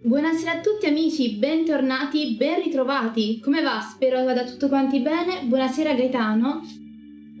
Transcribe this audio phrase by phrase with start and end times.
[0.00, 3.40] Buonasera a tutti amici, bentornati, ben ritrovati.
[3.40, 3.80] Come va?
[3.80, 5.42] Spero vada tutto quanti bene.
[5.42, 6.60] Buonasera Gaetano.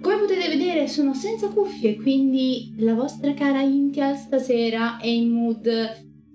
[0.00, 5.68] Come potete vedere sono senza cuffie, quindi la vostra cara Intial stasera è in mood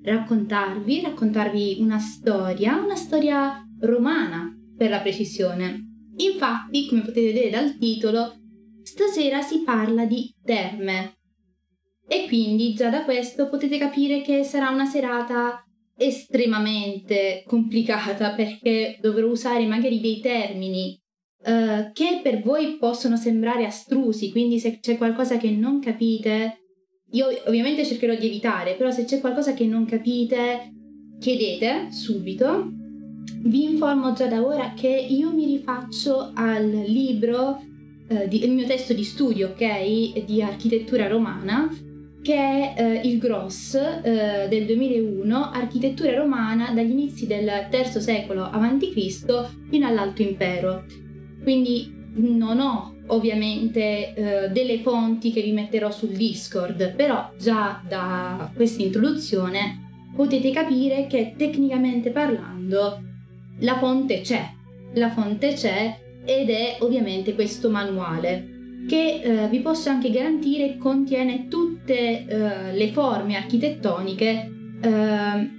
[0.02, 5.90] raccontarvi, raccontarvi una storia, una storia romana per la precisione.
[6.16, 8.34] Infatti, come potete vedere dal titolo,
[8.82, 11.18] stasera si parla di terme.
[12.08, 15.66] E quindi già da questo potete capire che sarà una serata
[15.96, 21.00] estremamente complicata perché dovrò usare magari dei termini
[21.46, 26.60] uh, che per voi possono sembrare astrusi, quindi se c'è qualcosa che non capite,
[27.12, 30.72] io ovviamente cercherò di evitare, però se c'è qualcosa che non capite,
[31.20, 32.72] chiedete subito.
[33.44, 37.62] Vi informo già da ora che io mi rifaccio al libro,
[38.10, 41.70] uh, di, il mio testo di studio, ok, di architettura romana,
[42.24, 48.44] che è eh, il Gross eh, del 2001, architettura romana dagli inizi del III secolo
[48.44, 49.50] a.C.
[49.70, 50.86] fino all'Alto Impero.
[51.44, 58.50] Quindi non ho ovviamente eh, delle fonti che vi metterò sul Discord, però già da
[58.56, 63.02] questa introduzione potete capire che tecnicamente parlando
[63.60, 64.50] la fonte c'è,
[64.94, 68.53] la fonte c'è ed è ovviamente questo manuale
[68.88, 74.52] che eh, vi posso anche garantire contiene tutte eh, le forme architettoniche.
[74.82, 75.50] Eh,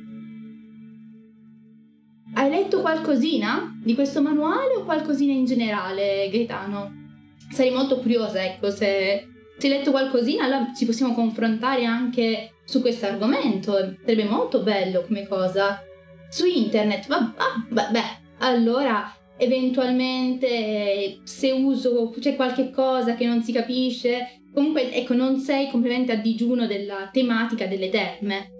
[2.35, 7.03] hai letto qualcosina di questo manuale o qualcosina in generale, Gaetano?
[7.51, 12.81] Sarei molto curiosa, ecco, se, se hai letto qualcosina, allora ci possiamo confrontare anche su
[12.81, 13.73] questo argomento.
[14.01, 15.81] Sarebbe molto bello come cosa.
[16.29, 18.03] Su internet, vabbè,
[18.39, 25.69] allora eventualmente se uso c'è qualche cosa che non si capisce comunque ecco non sei
[25.69, 28.53] completamente a digiuno della tematica delle terme.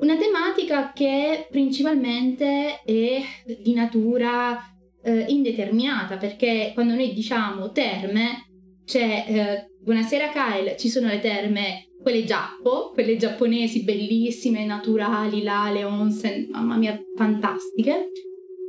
[0.00, 3.22] Una tematica che principalmente è
[3.62, 4.58] di natura
[5.02, 8.48] eh, indeterminata perché quando noi diciamo terme
[8.84, 15.70] c'è eh, buonasera Kyle ci sono le terme quelle giappo quelle giapponesi bellissime naturali là
[15.72, 18.10] le onsen mamma mia fantastiche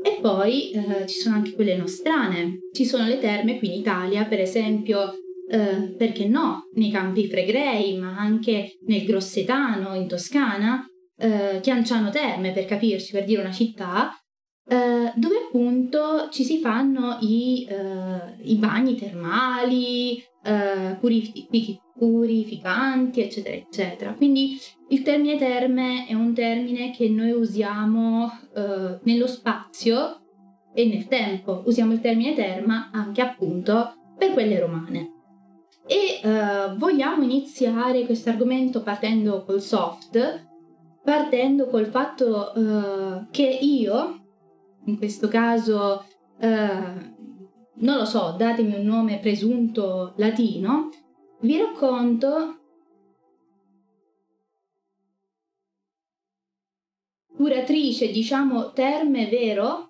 [0.06, 2.60] e poi eh, ci sono anche quelle nostrane.
[2.72, 5.16] Ci sono le terme qui in Italia, per esempio,
[5.50, 10.86] eh, perché no, nei Campi Fregrei, ma anche nel Grossetano, in Toscana,
[11.18, 14.12] eh, Chianciano Terme, per capirci, per dire una città,
[14.68, 21.50] eh, dove appunto ci si fanno i, eh, i bagni termali, eh, purific-
[21.98, 24.14] purificanti, eccetera, eccetera.
[24.14, 24.58] Quindi
[24.90, 30.22] il termine terme è un termine che noi usiamo eh, nello spazio
[30.74, 31.64] e nel tempo.
[31.66, 35.14] Usiamo il termine terma anche appunto per quelle romane.
[35.88, 40.48] E eh, vogliamo iniziare questo argomento partendo col soft,
[41.04, 44.20] partendo col fatto eh, che io,
[44.86, 46.04] in questo caso,
[46.40, 47.14] eh,
[47.78, 50.90] non lo so, datemi un nome presunto latino,
[51.46, 52.60] vi racconto
[57.36, 59.90] curatrice, diciamo, terme, vero?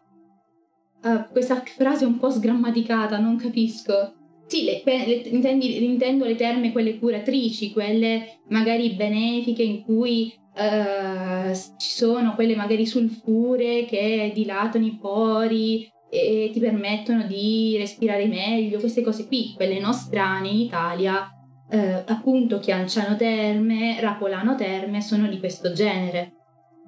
[1.01, 4.13] Uh, questa frase è un po' sgrammaticata, non capisco.
[4.47, 11.53] Sì, le, le, intendi, intendo le terme quelle curatrici, quelle magari benefiche in cui uh,
[11.77, 18.79] ci sono quelle magari sulfure che dilatano i pori e ti permettono di respirare meglio,
[18.79, 21.34] queste cose qui, quelle nostrane in Italia,
[21.69, 26.33] uh, appunto Chianciano Terme, Rapolano Terme, sono di questo genere.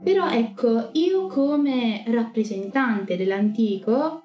[0.03, 4.23] Però ecco, io come rappresentante dell'antico,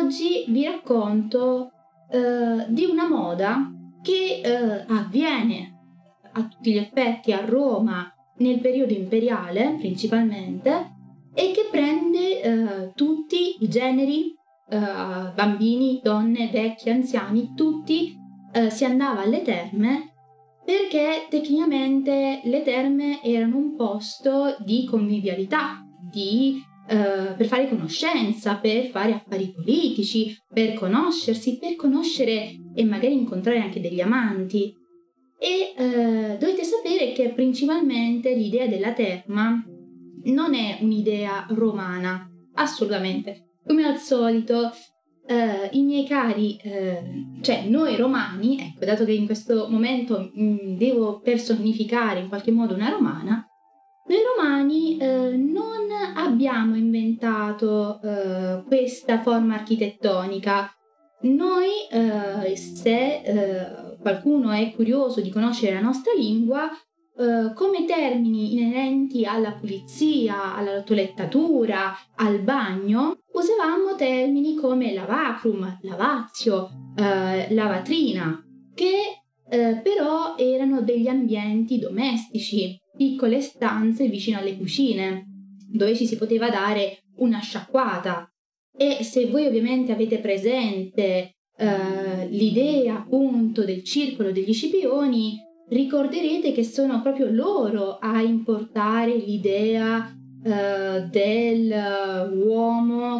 [0.00, 1.72] oggi vi racconto
[2.10, 3.70] eh, di una moda
[4.00, 5.76] che eh, avviene
[6.32, 10.94] a tutti gli effetti a Roma nel periodo imperiale principalmente
[11.34, 14.34] e che prende eh, tutti i generi,
[14.68, 14.78] eh,
[15.34, 18.16] bambini, donne, vecchi, anziani, tutti
[18.52, 20.12] eh, si andava alle terme
[20.68, 28.88] perché tecnicamente le terme erano un posto di convivialità, di, eh, per fare conoscenza, per
[28.88, 34.74] fare affari politici, per conoscersi, per conoscere e magari incontrare anche degli amanti.
[35.38, 39.64] E eh, dovete sapere che principalmente l'idea della terma
[40.24, 43.52] non è un'idea romana, assolutamente.
[43.64, 44.70] Come al solito,
[45.30, 50.42] Uh, i miei cari, uh, cioè noi romani, ecco, dato che in questo momento mh,
[50.42, 53.46] mm, devo personificare in qualche modo una romana,
[54.06, 58.00] noi romani uh, non abbiamo inventato
[58.66, 60.72] questa forma architettonica.
[61.22, 61.68] Noi,
[62.54, 66.70] se qualcuno è curioso di conoscere la nostra lingua,
[67.20, 76.68] eh, come termini inerenti alla pulizia, alla toilettatura, al bagno, usavamo termini come lavacrum, lavazio,
[76.96, 78.44] eh, lavatrina,
[78.74, 85.24] che eh, però erano degli ambienti domestici, piccole stanze vicino alle cucine,
[85.70, 88.30] dove ci si poteva dare una sciacquata.
[88.76, 95.38] E se voi ovviamente avete presente eh, l'idea appunto del circolo degli scipioni,
[95.68, 102.02] ricorderete che sono proprio loro a importare l'idea uh, dell'uomo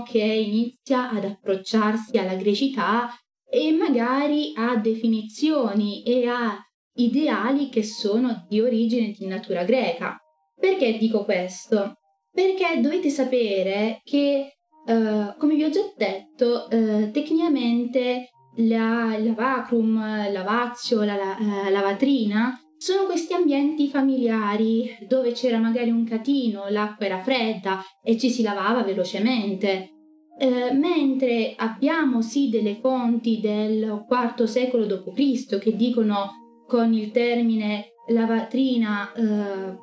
[0.02, 3.08] che inizia ad approcciarsi alla grecità
[3.48, 6.58] e magari a definizioni e a
[6.94, 10.16] ideali che sono di origine di natura greca.
[10.58, 11.94] Perché dico questo?
[12.30, 20.32] Perché dovete sapere che, uh, come vi ho già detto, uh, tecnicamente la, il lavacrum,
[20.32, 27.06] lavazio, la, la eh, lavatrina, sono questi ambienti familiari dove c'era magari un catino, l'acqua
[27.06, 29.90] era fredda e ci si lavava velocemente.
[30.38, 35.58] Eh, mentre abbiamo sì delle fonti del IV secolo d.C.
[35.58, 39.24] che dicono con il termine lavatrina eh,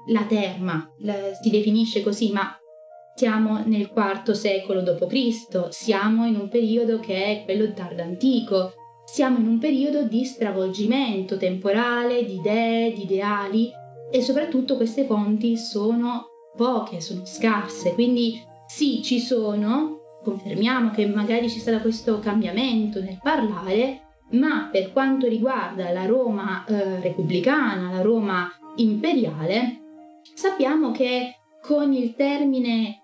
[0.08, 2.58] la terma, la, si definisce così, ma
[3.16, 8.74] siamo nel IV secolo d.C., siamo in un periodo che è quello tardantico,
[9.06, 13.72] siamo in un periodo di stravolgimento temporale, di idee, di ideali
[14.12, 21.50] e soprattutto queste fonti sono poche, sono scarse, quindi sì, ci sono, confermiamo che magari
[21.50, 28.02] ci sarà questo cambiamento nel parlare, ma per quanto riguarda la Roma eh, repubblicana, la
[28.02, 29.82] Roma imperiale,
[30.34, 33.02] sappiamo che con il termine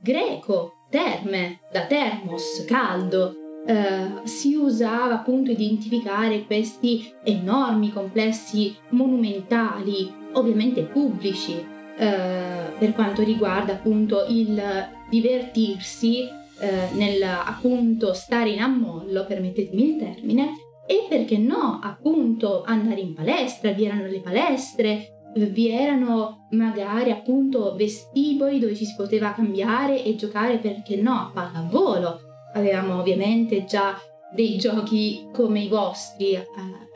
[0.00, 10.82] greco, terme, da termos, caldo, eh, si usava appunto identificare questi enormi complessi monumentali, ovviamente
[10.82, 11.54] pubblici,
[11.96, 14.60] eh, per quanto riguarda appunto il
[15.08, 16.22] divertirsi
[16.58, 20.50] eh, nel appunto stare in ammollo, permettetemi il termine,
[20.86, 27.74] e perché no, appunto andare in palestra, vi erano le palestre, vi erano magari appunto
[27.74, 32.23] vestiboli dove ci si poteva cambiare e giocare perché no a pallavolo.
[32.54, 33.96] Avevamo ovviamente già
[34.34, 36.46] dei giochi come i vostri eh,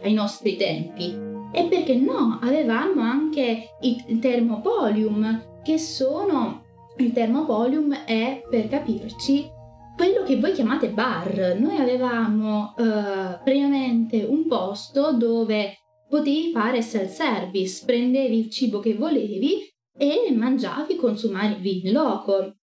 [0.02, 1.26] ai nostri tempi.
[1.52, 6.64] E perché no, avevamo anche i thermopolium che sono
[6.98, 9.48] il thermopolium è per capirci
[9.96, 11.56] quello che voi chiamate bar.
[11.58, 15.78] Noi avevamo eh, previamente un posto dove
[16.08, 22.54] potevi fare self-service, prendevi il cibo che volevi e mangiavi, consumavi in loco.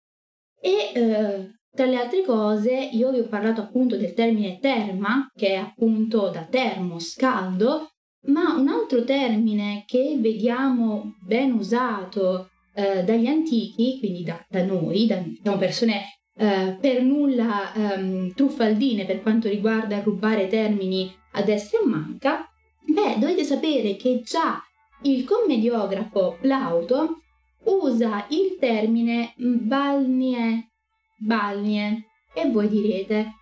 [0.60, 5.50] E eh, tra le altre cose io vi ho parlato appunto del termine terma, che
[5.50, 7.90] è appunto da termos, caldo,
[8.28, 15.06] ma un altro termine che vediamo ben usato eh, dagli antichi, quindi da, da noi,
[15.06, 21.80] da diciamo, persone eh, per nulla ehm, truffaldine per quanto riguarda rubare termini a destra
[21.80, 22.50] e a manca,
[22.86, 24.62] Beh, dovete sapere che già
[25.02, 27.22] il commediografo Plauto
[27.66, 30.75] usa il termine balnie,
[31.16, 33.34] balnie e voi direte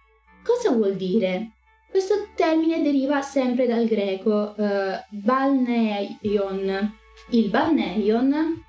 [0.43, 1.51] cosa vuol dire?
[1.89, 6.95] Questo termine deriva sempre dal greco uh, balneion.
[7.29, 8.63] Il balneion,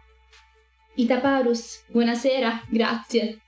[0.94, 3.40] Itaparus, buonasera, grazie.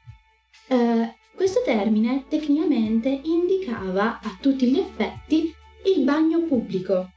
[0.69, 7.11] Uh, questo termine tecnicamente indicava a tutti gli effetti il bagno pubblico,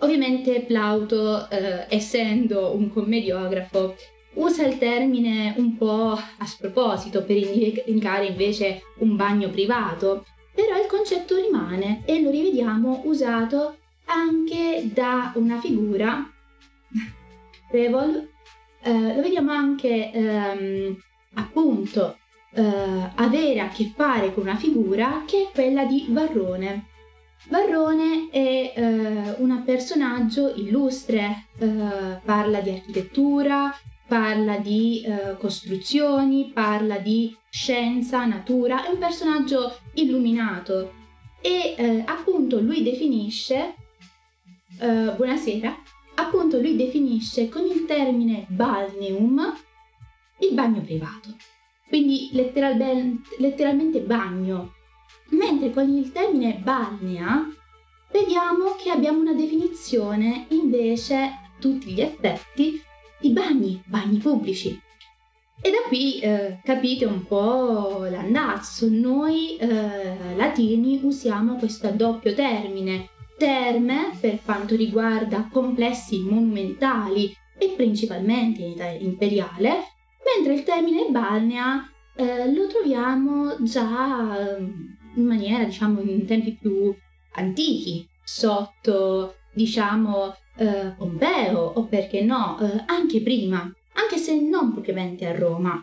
[0.00, 3.96] Ovviamente Plauto, eh, essendo un commediografo,
[4.38, 10.86] usa il termine un po' a sproposito per indicare invece un bagno privato, però il
[10.88, 13.76] concetto rimane e lo rivediamo usato
[14.06, 16.28] anche da una figura,
[17.70, 18.28] Revol,
[18.82, 20.96] eh, lo vediamo anche ehm,
[21.34, 22.16] appunto
[22.52, 26.86] eh, avere a che fare con una figura che è quella di Varrone.
[27.48, 33.72] Varrone è eh, un personaggio illustre, eh, parla di architettura,
[34.08, 40.94] parla di eh, costruzioni, parla di scienza, natura, è un personaggio illuminato.
[41.40, 43.74] E eh, appunto lui definisce,
[44.80, 45.76] eh, buonasera,
[46.16, 49.56] appunto lui definisce con il termine balneum
[50.40, 51.36] il bagno privato,
[51.88, 54.72] quindi letteralmente, letteralmente bagno.
[55.30, 57.46] Mentre con il termine balnea
[58.10, 62.80] vediamo che abbiamo una definizione invece a tutti gli effetti
[63.20, 64.80] di bagni, bagni pubblici.
[65.60, 68.88] E da qui eh, capite un po' l'andazzo.
[68.88, 78.62] Noi eh, latini usiamo questo doppio termine, terme per quanto riguarda complessi monumentali e principalmente
[78.62, 79.82] in età imperiale,
[80.36, 86.94] mentre il termine balnea eh, lo troviamo già ehm, in maniera, diciamo, in tempi più
[87.32, 93.60] antichi, sotto, diciamo, eh, Pompeo o perché no, eh, anche prima,
[93.94, 95.82] anche se non propriamente a Roma.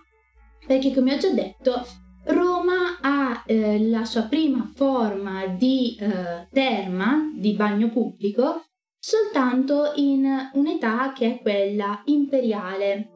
[0.66, 1.86] Perché come ho già detto,
[2.26, 8.64] Roma ha eh, la sua prima forma di eh, terma, di bagno pubblico,
[9.00, 13.12] soltanto in un'età che è quella imperiale,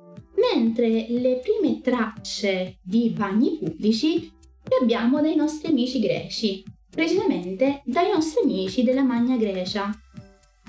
[0.53, 4.31] mentre le prime tracce di bagni pubblici
[4.69, 9.89] le abbiamo dai nostri amici greci, precisamente dai nostri amici della Magna Grecia.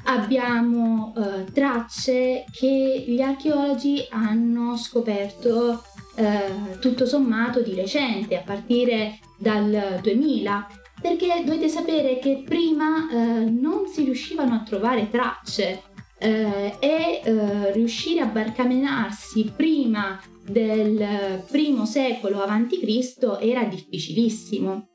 [0.04, 5.82] Abbiamo eh, tracce che gli archeologi hanno scoperto
[6.16, 10.68] eh, tutto sommato di recente, a partire dal 2000,
[11.00, 15.82] perché dovete sapere che prima eh, non si riuscivano a trovare tracce
[16.18, 23.38] eh, e eh, riuscire a barcamenarsi prima del primo secolo a.C.
[23.40, 24.88] era difficilissimo.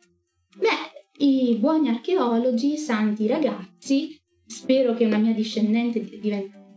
[0.57, 4.14] Beh, i buoni archeologi, santi ragazzi,
[4.45, 6.03] spero che una mia discendente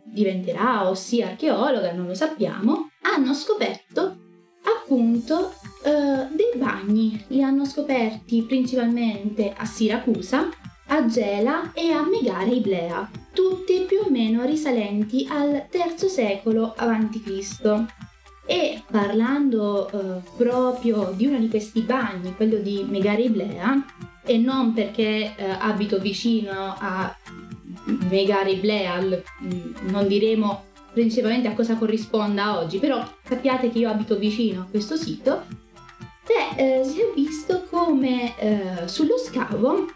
[0.05, 4.27] diventerà o sia archeologa, non lo sappiamo, hanno scoperto
[4.63, 5.53] appunto
[5.85, 7.23] eh, dei bagni.
[7.29, 10.49] Li hanno scoperti principalmente a Siracusa,
[10.87, 17.85] a Gela e a Megare Iblea, tutti più o meno risalenti al III secolo a.C.
[18.47, 23.85] E parlando eh, proprio di uno di questi bagni, quello di Megare Iblea,
[24.25, 27.15] e non perché eh, abito vicino a
[27.85, 29.01] Megare Iblea,
[29.83, 34.97] non diremo principalmente a cosa corrisponda oggi, però sappiate che io abito vicino a questo
[34.97, 35.45] sito,
[36.27, 39.87] beh, eh, si è visto come eh, sullo scavo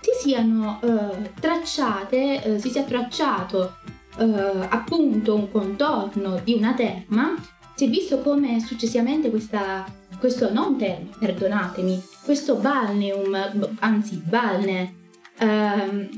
[0.00, 3.76] si siano eh, tracciate, eh, si sia tracciato
[4.18, 4.24] eh,
[4.68, 7.34] appunto un contorno di una terma,
[7.74, 9.84] si è visto come successivamente questa,
[10.18, 14.94] questo non terma, perdonatemi, questo balneum, anzi balne,
[15.38, 16.08] ehm,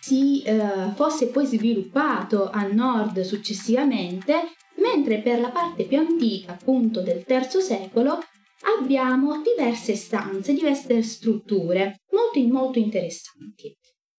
[0.00, 7.00] si eh, fosse poi sviluppato a nord successivamente, mentre per la parte più antica, appunto
[7.00, 8.18] del III secolo,
[8.78, 13.74] abbiamo diverse stanze, diverse strutture, molto, molto interessanti.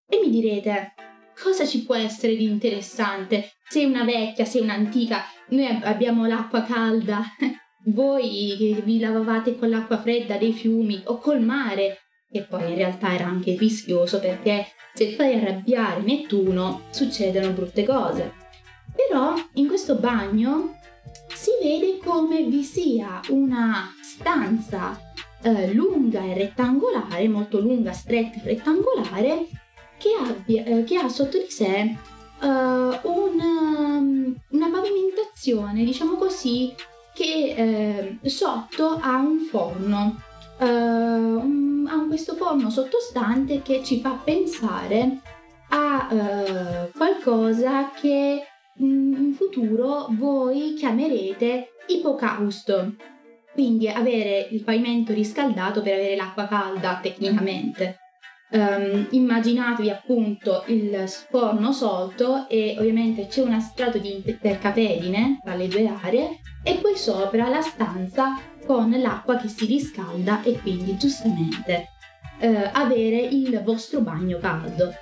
[0.07, 0.93] E mi direte,
[1.41, 3.51] cosa ci può essere di interessante?
[3.67, 7.23] Sei una vecchia, sei un'antica, noi abbiamo l'acqua calda,
[7.85, 11.99] voi vi lavavate con l'acqua fredda dei fiumi o col mare,
[12.31, 18.33] e poi in realtà era anche rischioso perché se fai arrabbiare Nettuno succedono brutte cose.
[18.95, 20.77] Però in questo bagno
[21.33, 24.99] si vede come vi sia una stanza
[25.41, 29.47] eh, lunga e rettangolare, molto lunga, stretta e rettangolare,
[29.97, 31.95] che, abbia, eh, che ha sotto di sé
[32.41, 36.73] uh, un, um, una pavimentazione, diciamo così,
[37.13, 40.21] che eh, sotto ha un forno
[40.65, 45.19] un, ha questo forno sottostante che ci fa pensare
[45.69, 48.43] a uh, qualcosa che
[48.77, 52.95] in futuro voi chiamerete ipocausto.
[53.53, 57.97] Quindi avere il pavimento riscaldato per avere l'acqua calda tecnicamente.
[58.51, 65.69] Um, immaginatevi appunto il forno solto e ovviamente c'è una strato di intercapedine tra le
[65.69, 71.89] due aree e poi sopra la stanza con l'acqua che si riscalda e quindi giustamente
[72.39, 74.93] eh, avere il vostro bagno caldo.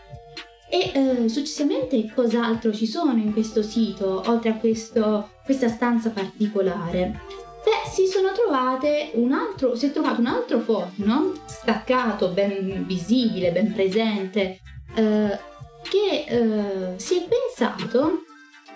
[0.70, 7.22] E eh, successivamente cos'altro ci sono in questo sito, oltre a questo, questa stanza particolare?
[7.64, 13.52] Beh, si sono trovate un altro, si è trovato un altro forno staccato, ben visibile,
[13.52, 14.60] ben presente,
[14.96, 15.40] eh,
[15.82, 18.24] che eh, si è pensato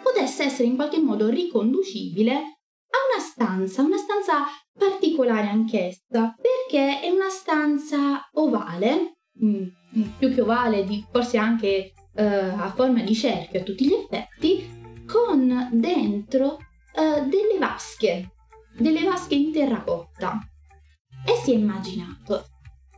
[0.02, 2.53] potesse essere in qualche modo riconducibile
[2.94, 4.46] a una stanza, una stanza
[4.78, 9.68] particolare anch'essa, perché è una stanza ovale, mm,
[10.18, 15.70] più che ovale, forse anche eh, a forma di cerchio a tutti gli effetti, con
[15.72, 16.58] dentro
[16.96, 18.34] eh, delle vasche,
[18.78, 20.40] delle vasche in terracotta.
[21.26, 22.46] E si è immaginato,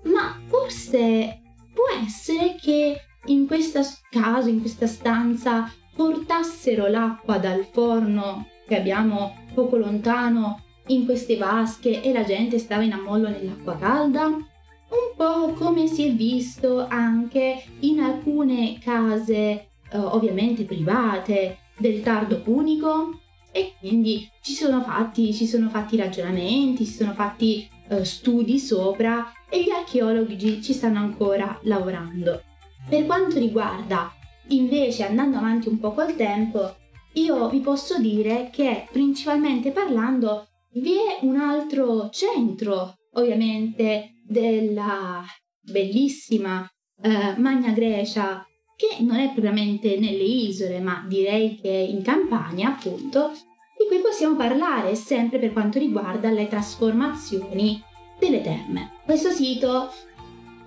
[0.04, 1.42] ma forse
[1.74, 9.45] può essere che in questo caso, in questa stanza, portassero l'acqua dal forno che abbiamo
[9.56, 14.26] poco lontano in queste vasche e la gente stava in ammollo nell'acqua calda?
[14.26, 22.42] Un po' come si è visto anche in alcune case, eh, ovviamente private, del tardo
[22.42, 23.22] punico.
[23.52, 29.32] E quindi ci sono fatti, ci sono fatti ragionamenti, ci sono fatti eh, studi sopra
[29.50, 32.44] e gli archeologi ci stanno ancora lavorando.
[32.88, 34.12] Per quanto riguarda
[34.50, 36.76] invece andando avanti un po' col tempo,
[37.16, 45.24] io vi posso dire che principalmente parlando vi è un altro centro, ovviamente, della
[45.62, 46.68] bellissima
[47.02, 48.46] eh, Magna Grecia,
[48.76, 53.32] che non è propriamente nelle isole, ma direi che in Campania, appunto,
[53.78, 57.82] di cui possiamo parlare sempre per quanto riguarda le trasformazioni
[58.20, 58.92] delle terme.
[59.06, 59.92] Questo sito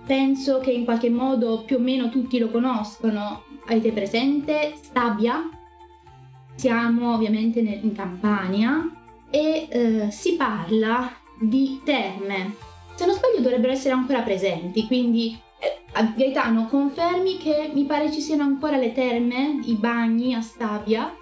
[0.07, 3.43] penso che in qualche modo più o meno tutti lo conoscono.
[3.67, 5.58] Avete presente Stabia?
[6.59, 8.85] Siamo ovviamente in Campania
[9.29, 12.53] e eh, si parla di terme.
[12.95, 18.19] Se non sbaglio dovrebbero essere ancora presenti, quindi eh, Gaetano confermi che mi pare ci
[18.19, 21.15] siano ancora le terme, i bagni a Stabia,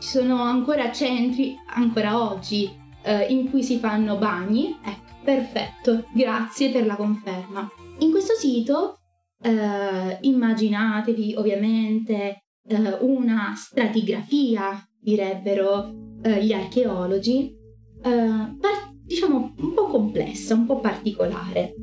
[0.00, 2.68] ci sono ancora centri, ancora oggi,
[3.02, 4.76] eh, in cui si fanno bagni.
[4.82, 7.70] Ecco, perfetto, grazie per la conferma.
[8.00, 8.98] In questo sito
[9.40, 17.54] eh, immaginatevi ovviamente eh, una stratigrafia, direbbero eh, gli archeologi,
[18.02, 21.74] eh, par- diciamo un po' complessa, un po' particolare,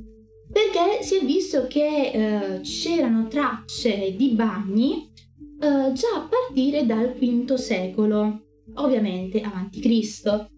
[0.51, 5.11] perché si è visto che eh, c'erano tracce di bagni
[5.59, 8.43] eh, già a partire dal V secolo,
[8.75, 10.49] ovviamente avanti Cristo.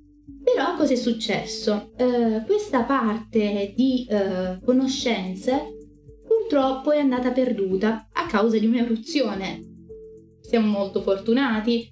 [0.44, 1.92] Però cosa è successo?
[1.98, 5.76] Eh, questa parte di eh, conoscenze
[6.26, 9.69] purtroppo è andata perduta a causa di un'eruzione.
[10.42, 11.92] Siamo molto fortunati,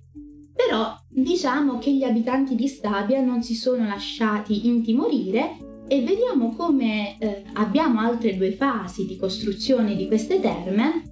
[0.54, 7.18] però diciamo che gli abitanti di Stabia non si sono lasciati intimorire e vediamo come
[7.20, 11.04] eh, abbiamo altre due fasi di costruzione di queste terme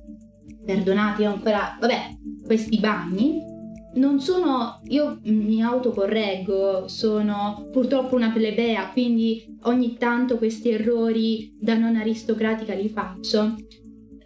[0.66, 3.54] perdonati ancora, vabbè, questi bagni
[3.96, 11.76] non sono, io mi autocorreggo, sono purtroppo una plebea, quindi ogni tanto questi errori da
[11.76, 13.56] non aristocratica li faccio.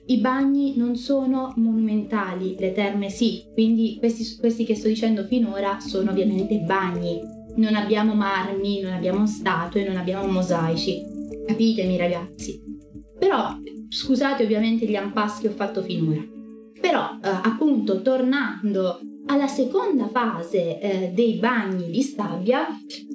[0.09, 5.79] I bagni non sono monumentali, le terme sì, quindi questi, questi che sto dicendo finora
[5.79, 7.19] sono ovviamente bagni.
[7.55, 11.01] Non abbiamo marmi, non abbiamo statue, non abbiamo mosaici.
[11.45, 12.61] Capitemi ragazzi.
[13.17, 13.57] Però
[13.89, 16.23] Scusate ovviamente gli ampassi che ho fatto finora.
[16.79, 22.67] Però eh, appunto tornando alla seconda fase eh, dei bagni di Stabia,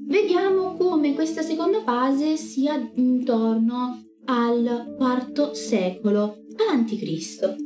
[0.07, 7.57] vediamo come questa seconda fase sia intorno al IV secolo a.C.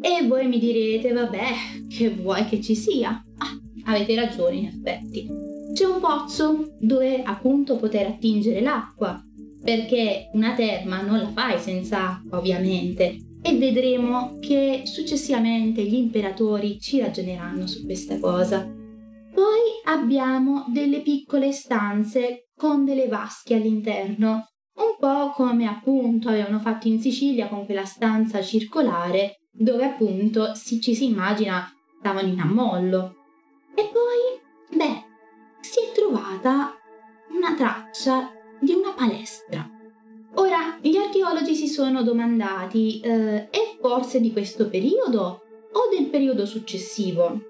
[0.00, 1.46] E voi mi direte, vabbè,
[1.88, 3.10] che vuoi che ci sia?
[3.10, 5.28] Ah, avete ragione in effetti.
[5.72, 9.20] C'è un pozzo dove appunto poter attingere l'acqua
[9.64, 16.78] perché una terma non la fai senza acqua ovviamente e vedremo che successivamente gli imperatori
[16.78, 18.62] ci ragioneranno su questa cosa.
[18.62, 26.88] Poi abbiamo delle piccole stanze con delle vasche all'interno, un po' come appunto avevano fatto
[26.88, 33.14] in Sicilia con quella stanza circolare dove appunto si, ci si immagina stavano in ammollo.
[33.74, 35.04] E poi, beh,
[35.60, 36.76] si è trovata
[37.30, 39.68] una traccia di una palestra.
[40.34, 46.44] Ora, gli archeologi si sono domandati, eh, è forse di questo periodo o del periodo
[46.44, 47.40] successivo?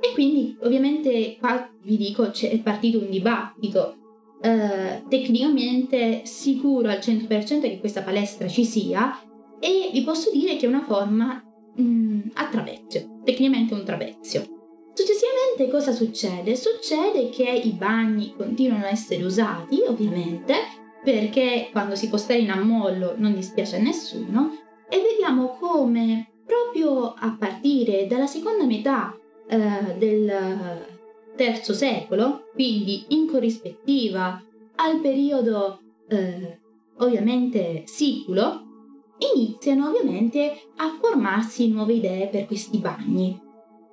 [0.00, 4.05] E quindi, ovviamente, qua vi dico, c'è partito un dibattito.
[4.42, 9.18] Eh, tecnicamente sicuro al 100% che questa palestra ci sia
[9.58, 11.42] e vi posso dire che è una forma
[11.74, 14.44] mh, mm, a trapezio, tecnicamente un trapezio.
[14.92, 16.56] Successivamente cosa succede?
[16.56, 20.54] Succede che i bagni continuano a essere usati, ovviamente,
[21.04, 24.52] perché quando si stare in ammollo non dispiace a nessuno,
[24.88, 29.14] e vediamo come proprio a partire dalla seconda metà
[29.48, 30.95] eh, del
[31.36, 34.42] terzo secolo, quindi in corrispettiva
[34.76, 36.60] al periodo eh,
[36.98, 38.62] ovviamente siculo,
[39.34, 43.44] iniziano ovviamente a formarsi nuove idee per questi bagni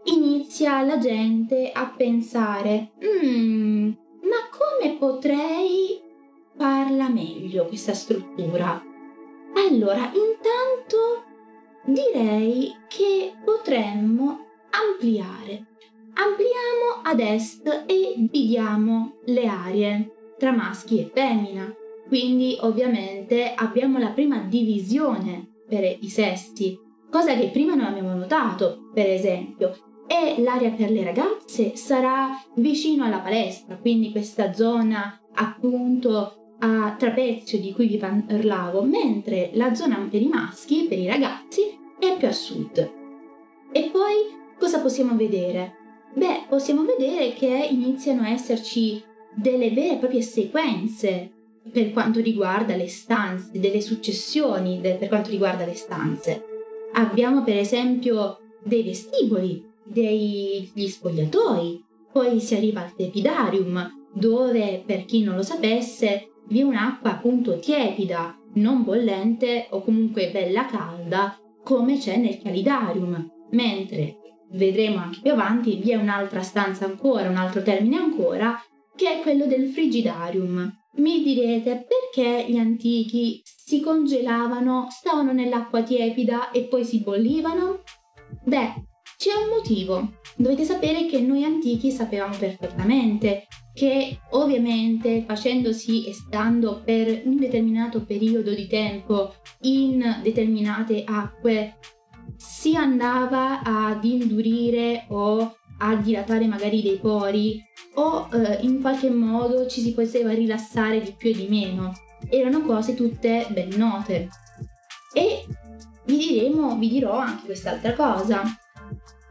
[0.06, 6.02] inizia la gente a pensare, mm, ma come potrei
[6.58, 8.82] farla meglio questa struttura?
[9.56, 11.24] Allora, intanto
[11.86, 15.68] direi che potremmo ampliare.
[16.16, 21.74] Ampliamo ad est e dividiamo le aree tra maschi e femmina.
[22.08, 26.78] Quindi ovviamente abbiamo la prima divisione per i sessi,
[27.10, 33.06] cosa che prima non abbiamo notato, per esempio e l'area per le ragazze sarà vicino
[33.06, 40.08] alla palestra, quindi questa zona appunto a trapezio di cui vi parlavo, mentre la zona
[40.10, 41.62] per i maschi, per i ragazzi,
[42.00, 42.92] è più a sud.
[43.72, 44.14] E poi
[44.58, 45.83] cosa possiamo vedere?
[46.16, 49.04] Beh, possiamo vedere che iniziano a esserci
[49.36, 51.32] delle vere e proprie sequenze
[51.72, 56.46] per quanto riguarda le stanze, delle successioni per quanto riguarda le stanze.
[56.94, 65.24] Abbiamo per esempio dei vestiboli degli spogliatoi, poi si arriva al tepidarium, dove per chi
[65.24, 71.98] non lo sapesse vi è un'acqua appunto tiepida, non bollente o comunque bella calda, come
[71.98, 74.18] c'è nel calidarium, mentre
[74.54, 78.60] vedremo anche più avanti vi è un'altra stanza ancora, un altro termine ancora,
[78.96, 80.72] che è quello del frigidarium.
[80.96, 87.82] Mi direte perché gli antichi si congelavano, stavano nell'acqua tiepida e poi si bollivano?
[88.46, 88.74] Beh,
[89.18, 90.20] c'è un motivo.
[90.36, 98.04] Dovete sapere che noi antichi sapevamo perfettamente che ovviamente facendosi e stando per un determinato
[98.06, 101.78] periodo di tempo in determinate acque
[102.44, 107.64] si andava ad indurire o a dilatare magari dei pori
[107.96, 111.94] o eh, in qualche modo ci si poteva rilassare di più e di meno.
[112.30, 114.28] Erano cose tutte ben note.
[115.14, 115.46] E
[116.06, 118.44] vi diremo, vi dirò anche quest'altra cosa.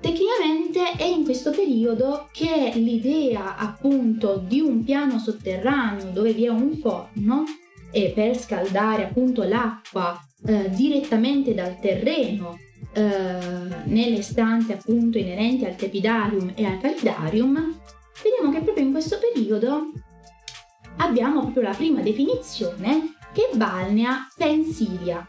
[0.00, 6.48] Tecnicamente è in questo periodo che l'idea appunto di un piano sotterraneo dove vi è
[6.48, 7.44] un forno
[7.90, 12.58] e per scaldare appunto l'acqua eh, direttamente dal terreno
[12.92, 13.38] eh,
[13.84, 17.80] nelle stanze appunto inerenti al tepidarium e al calidarium,
[18.22, 19.92] vediamo che proprio in questo periodo
[20.98, 25.26] abbiamo proprio la prima definizione che balnea pensilia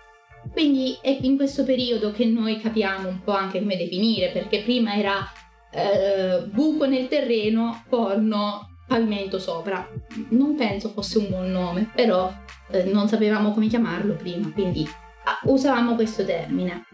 [0.51, 4.95] quindi è in questo periodo che noi capiamo un po' anche come definire, perché prima
[4.95, 5.23] era
[5.71, 9.87] eh, buco nel terreno, porno, pavimento sopra.
[10.29, 12.31] Non penso fosse un buon nome, però
[12.71, 14.85] eh, non sapevamo come chiamarlo prima, quindi
[15.25, 16.85] ah, usavamo questo termine.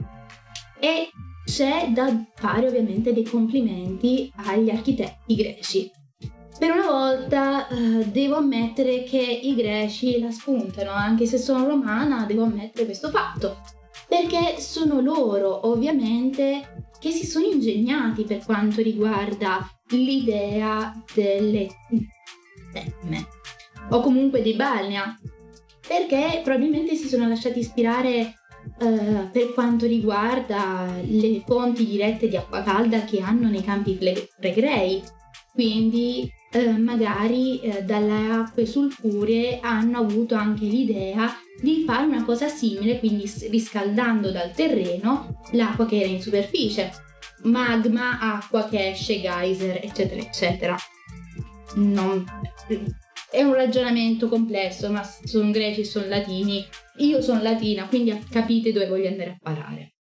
[0.79, 1.09] E
[1.45, 5.91] c'è da fare ovviamente dei complimenti agli architetti greci.
[6.57, 12.25] Per una volta eh, devo ammettere che i greci la spuntano, anche se sono romana
[12.25, 13.61] devo ammettere questo fatto,
[14.07, 21.67] perché sono loro ovviamente che si sono ingegnati per quanto riguarda l'idea delle
[22.73, 23.27] terme
[23.91, 25.17] o comunque dei balnea,
[25.87, 28.33] perché probabilmente si sono lasciati ispirare
[28.81, 35.03] Uh, per quanto riguarda le fonti dirette di acqua calda che hanno nei campi flegrei.
[35.51, 42.47] Quindi eh, magari eh, dalle acque sulfuree hanno avuto anche l'idea di fare una cosa
[42.47, 46.91] simile, quindi riscaldando dal terreno l'acqua che era in superficie,
[47.43, 50.77] magma, acqua che esce, geyser, eccetera, eccetera.
[51.75, 52.23] Non...
[53.31, 56.65] È un ragionamento complesso, ma sono greci, sono latini.
[56.97, 59.93] Io sono latina, quindi capite dove voglio andare a parare.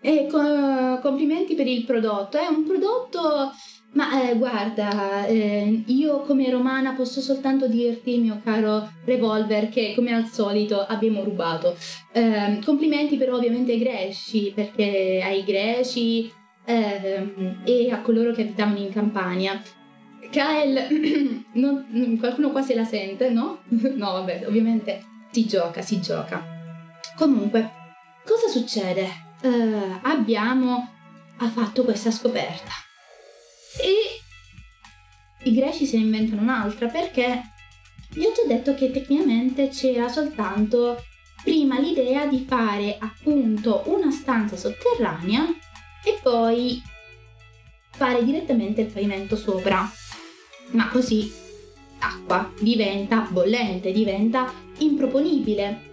[0.00, 2.38] E co- complimenti per il prodotto.
[2.38, 3.52] È un prodotto
[3.92, 10.12] ma eh, guarda, eh, io come romana posso soltanto dirti, mio caro Revolver, che come
[10.12, 11.74] al solito abbiamo rubato.
[12.12, 16.30] Eh, complimenti però ovviamente ai greci, perché ai greci
[16.66, 19.60] ehm, e a coloro che abitavano in Campania.
[20.30, 23.62] Kael, non, qualcuno qua se la sente, no?
[23.68, 26.44] no, vabbè, ovviamente si gioca, si gioca.
[27.16, 27.70] Comunque,
[28.24, 29.26] cosa succede?
[29.40, 30.92] Uh, abbiamo
[31.52, 32.72] fatto questa scoperta
[33.80, 37.42] e i greci se ne inventano un'altra perché
[38.10, 41.04] vi ho già detto che tecnicamente c'era soltanto
[41.44, 45.46] prima l'idea di fare appunto una stanza sotterranea
[46.04, 46.82] e poi
[47.90, 49.88] fare direttamente il pavimento sopra.
[50.70, 51.32] Ma così
[52.00, 55.86] l'acqua diventa bollente, diventa improponibile.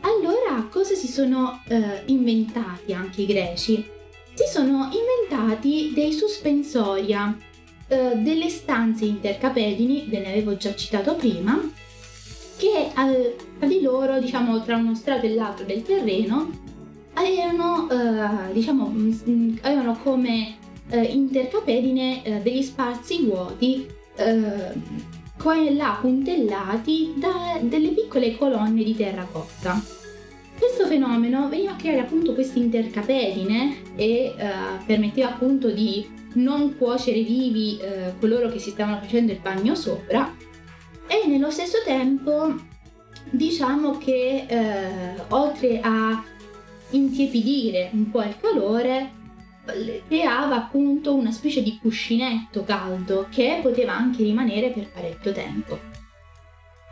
[0.00, 4.00] Allora cosa si sono eh, inventati anche i greci?
[4.34, 7.36] si sono inventati dei suspensoria,
[7.88, 11.60] eh, delle stanze intercapedini, ve ne avevo già citato prima,
[12.56, 16.50] che tra di loro, diciamo tra uno strato e l'altro del terreno,
[17.14, 20.56] erano, eh, diciamo, mm, mm, avevano come
[20.88, 24.72] eh, intercapedine eh, degli spazi vuoti eh,
[25.38, 29.80] qua e là puntellati da delle piccole colonne di terracotta.
[30.58, 37.22] Questo fenomeno veniva a creare appunto queste intercapedine e uh, permetteva appunto di non cuocere
[37.22, 40.32] vivi uh, coloro che si stavano facendo il bagno sopra
[41.08, 42.54] e nello stesso tempo
[43.28, 46.22] diciamo che uh, oltre a
[46.90, 49.10] intiepidire un po' il calore
[50.06, 55.78] creava appunto una specie di cuscinetto caldo che poteva anche rimanere per parecchio tempo.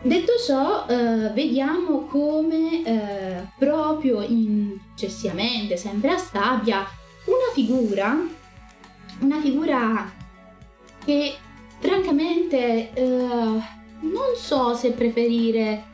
[0.02, 6.86] Detto ciò, eh, vediamo come eh, proprio in, sempre a Stabia,
[7.26, 8.16] una figura,
[9.20, 10.10] una figura
[11.04, 11.34] che
[11.78, 15.84] francamente eh, non so se preferire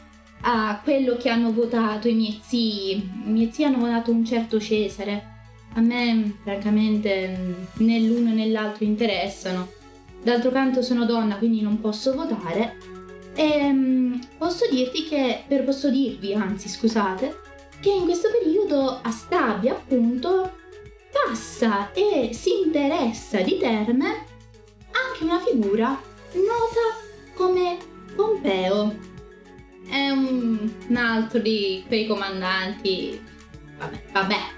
[0.42, 2.92] a quello che hanno votato i miei zii.
[3.26, 5.35] I miei zii hanno votato un certo Cesare,
[5.76, 7.38] a me francamente
[7.74, 9.70] né l'uno né l'altro interessano.
[10.22, 12.76] D'altro canto sono donna, quindi non posso votare.
[13.34, 17.36] E um, posso dirti che, per posso dirvi, anzi scusate,
[17.80, 20.56] che in questo periodo a Stabia appunto
[21.12, 24.24] passa e si interessa di Terme
[24.90, 25.88] anche una figura
[26.32, 27.76] nota come
[28.14, 29.14] Pompeo.
[29.88, 33.20] È un, un altro di quei comandanti.
[33.78, 34.55] Vabbè, vabbè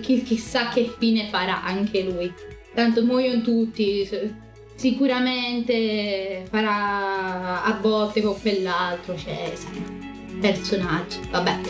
[0.00, 2.32] Chi, chissà che fine farà anche lui.
[2.74, 4.08] Tanto muoiono tutti,
[4.74, 9.52] sicuramente farà a botte con quell'altro, cioè,
[10.40, 11.60] personaggi, vabbè.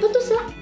[0.00, 0.60] Fatto sta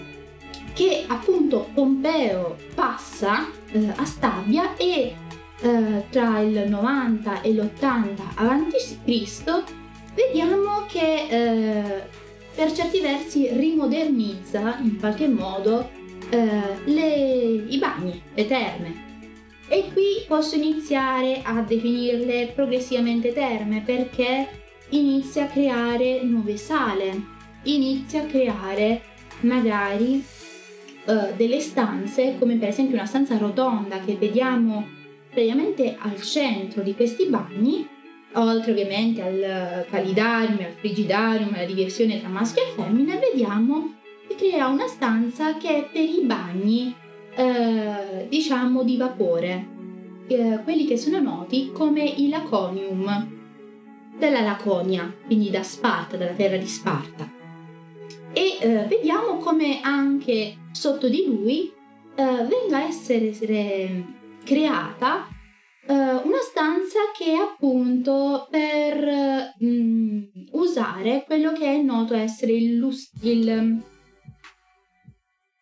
[0.79, 5.13] che appunto Pompeo passa eh, a Stabia e
[5.61, 9.65] eh, tra il 90 e l'80 a.C.
[10.15, 12.03] vediamo che eh,
[12.55, 15.91] per certi versi rimodernizza in qualche modo
[16.31, 19.07] eh, le, i bagni, le terme.
[19.69, 24.49] E qui posso iniziare a definirle progressivamente terme perché
[24.91, 27.23] inizia a creare nuove sale,
[27.65, 29.03] inizia a creare
[29.41, 30.25] magari
[31.05, 34.89] uh, delle stanze come per esempio una stanza rotonda che vediamo
[35.31, 37.87] praticamente al centro di questi bagni,
[38.33, 43.98] oltre ovviamente al calidarium, al frigidarium, alla diversione tra maschio e femmina, vediamo
[44.29, 46.95] che crea una stanza che è per i bagni,
[47.35, 49.67] eh, diciamo, di vapore,
[50.29, 53.37] eh, quelli che sono noti come i laconium
[54.17, 57.31] della Laconia, quindi da Sparta, dalla terra di Sparta.
[58.33, 61.73] E eh, vediamo come anche sotto di lui
[62.15, 65.29] eh, venga a essere creata
[65.89, 72.77] uh, una stanza che è appunto per um, usare quello che è noto essere il,
[72.77, 73.83] lust- il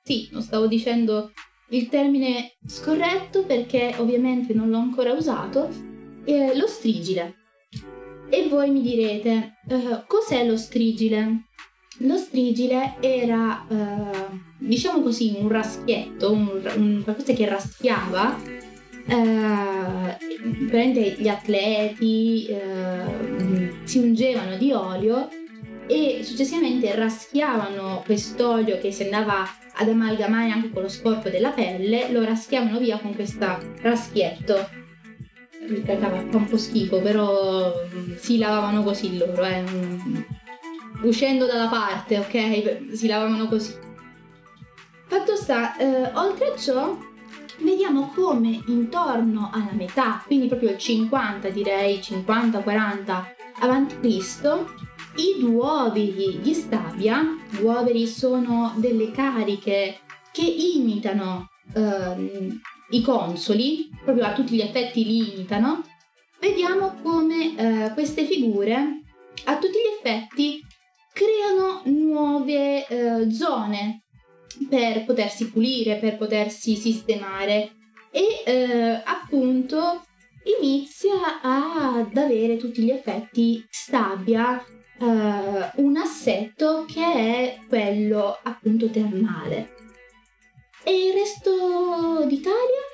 [0.06, 1.32] sì, non stavo dicendo
[1.70, 5.68] il termine scorretto perché ovviamente non l'ho ancora usato,
[6.24, 7.34] eh, lo strigile.
[8.30, 11.46] E voi mi direte, uh, cos'è lo strigile?
[12.00, 18.38] Lo strigile era, uh, diciamo così, un raschietto, un, un, qualcosa che raschiava
[19.08, 20.16] eh,
[21.18, 25.28] gli atleti eh, si ungevano di olio
[25.86, 32.10] e successivamente raschiavano quest'olio che si andava ad amalgamare anche con lo sporco della pelle,
[32.10, 33.46] lo raschiavano via con questo
[33.80, 34.68] raschietto.
[35.68, 39.64] Mi fa un po' schifo, però mm, si lavavano così loro, eh.
[41.02, 42.94] uscendo dalla parte, ok?
[42.94, 43.74] Si lavavano così.
[45.08, 46.96] Fatto sta, eh, oltre a ciò,
[47.58, 53.24] vediamo come intorno alla metà, quindi proprio il 50 direi, 50-40
[53.58, 54.64] a.C.,
[55.16, 60.00] i duoveri di Stabia, duoveri sono delle cariche
[60.32, 62.58] che imitano eh,
[62.90, 65.82] i consoli, proprio a tutti gli effetti li imitano,
[66.40, 69.02] vediamo come eh, queste figure
[69.44, 70.60] a tutti gli effetti
[71.12, 74.04] creano nuove eh, zone
[74.68, 77.72] per potersi pulire, per potersi sistemare
[78.10, 80.02] e eh, appunto
[80.60, 84.62] inizia ad avere tutti gli effetti Stabia
[84.98, 89.74] eh, un assetto che è quello appunto termale.
[90.84, 92.84] E il resto d'Italia?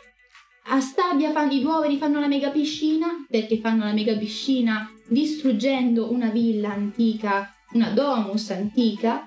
[0.67, 6.11] A Stabia fanno, i duoveri fanno la mega piscina perché fanno la mega piscina distruggendo
[6.11, 9.27] una villa antica, una domus antica.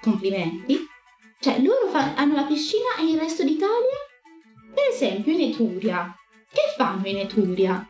[0.00, 0.78] Complimenti.
[1.38, 3.98] Cioè, loro fa- hanno la piscina e il resto d'Italia?
[4.74, 6.14] Per esempio, in Etruria.
[6.50, 7.86] Che fanno in Etruria?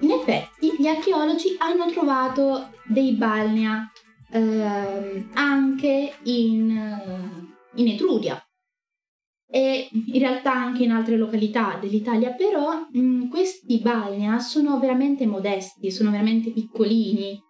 [0.00, 3.90] In effetti gli archeologi hanno trovato dei balnea
[4.30, 8.40] eh, anche in, eh, in Etruria
[9.48, 15.24] e in realtà anche in altre località dell'Italia, però mh, mm, questi balnea sono veramente
[15.26, 17.40] modesti, sono veramente piccolini.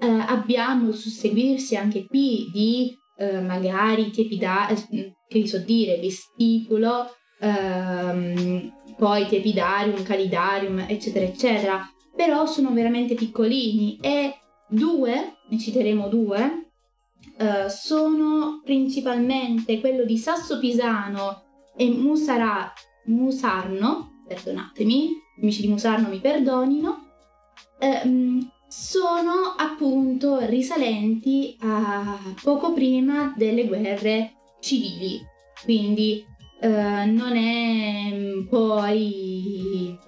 [0.00, 7.10] Eh, abbiamo il susseguirsi anche qui di eh, magari tiepida, eh, che so dire, vesticolo,
[7.40, 14.34] ehm, poi tiepidarium, calidarium, eccetera, eccetera, però sono veramente piccolini e
[14.68, 16.70] due, ne citeremo due,
[17.38, 21.44] eh, sono principalmente quello di Sasso Pisano
[21.76, 22.72] e Musara,
[23.06, 27.06] Musarno, perdonatemi, gli amici di Musarno mi perdonino,
[27.78, 35.20] ehm, sono appunto risalenti a poco prima delle guerre civili,
[35.64, 36.27] quindi
[36.60, 39.98] eh, non è mm, poi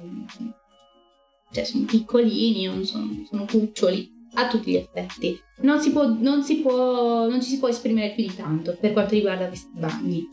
[1.53, 5.39] cioè sono piccolini, non sono, sono cuccioli a tutti gli effetti.
[5.63, 8.93] Non, si può, non, si può, non ci si può esprimere più di tanto per
[8.93, 10.29] quanto riguarda questi bagni.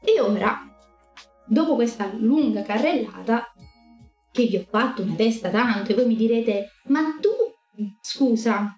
[0.00, 0.60] E ora,
[1.46, 3.52] dopo questa lunga carrellata,
[4.30, 7.30] che vi ho fatto una testa tanto, e voi mi direte, ma tu,
[8.00, 8.76] scusa,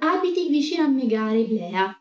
[0.00, 1.98] abiti vicino a Megare, Blea,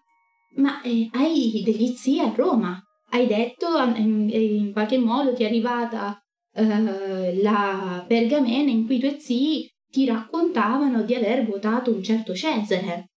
[0.55, 2.81] ma eh, hai degli zii a Roma.
[3.09, 6.21] Hai detto, in, qualche modo ti è arrivata
[6.53, 12.35] eh, la pergamena in cui i tuoi zii ti raccontavano di aver votato un certo
[12.35, 13.11] Cesare.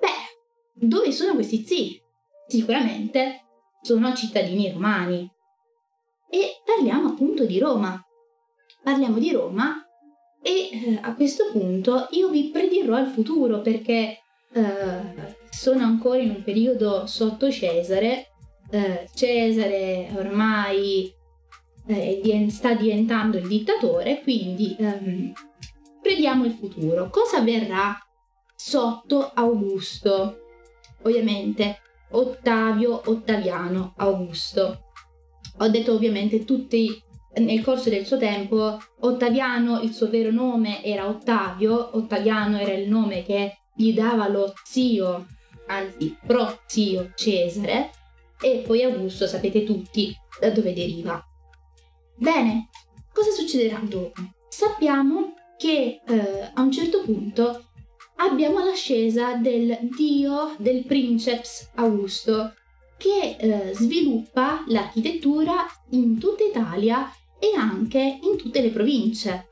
[0.00, 2.00] Beh, dove sono questi zii?
[2.46, 3.44] Sicuramente
[3.82, 5.30] sono cittadini romani.
[6.28, 8.00] E parliamo appunto di Roma.
[8.82, 9.84] Parliamo di Roma
[10.42, 14.20] e eh, a questo punto io vi predirò il futuro perché
[14.52, 18.29] eh, sono ancora in un periodo sotto Cesare.
[18.72, 21.12] Eh, Cesare ormai
[21.86, 25.32] eh, sta diventando il dittatore, quindi ehm,
[26.00, 27.08] prediamo il futuro.
[27.10, 27.98] Cosa avverrà
[28.54, 30.38] sotto Augusto?
[31.02, 31.80] Ovviamente
[32.10, 34.84] Ottavio Ottaviano Augusto.
[35.58, 37.02] Ho detto ovviamente tutti
[37.34, 42.88] nel corso del suo tempo Ottaviano, il suo vero nome era Ottavio, Ottaviano era il
[42.88, 45.26] nome che gli dava lo zio,
[45.66, 47.90] anzi pro-zio Cesare,
[48.42, 51.22] e poi Augusto sapete tutti da dove deriva.
[52.16, 52.68] Bene,
[53.12, 54.20] cosa succederà dopo?
[54.48, 57.66] Sappiamo che eh, a un certo punto
[58.16, 62.54] abbiamo l'ascesa del dio del princeps Augusto
[62.96, 69.48] che eh, sviluppa l'architettura in tutta Italia e anche in tutte le province.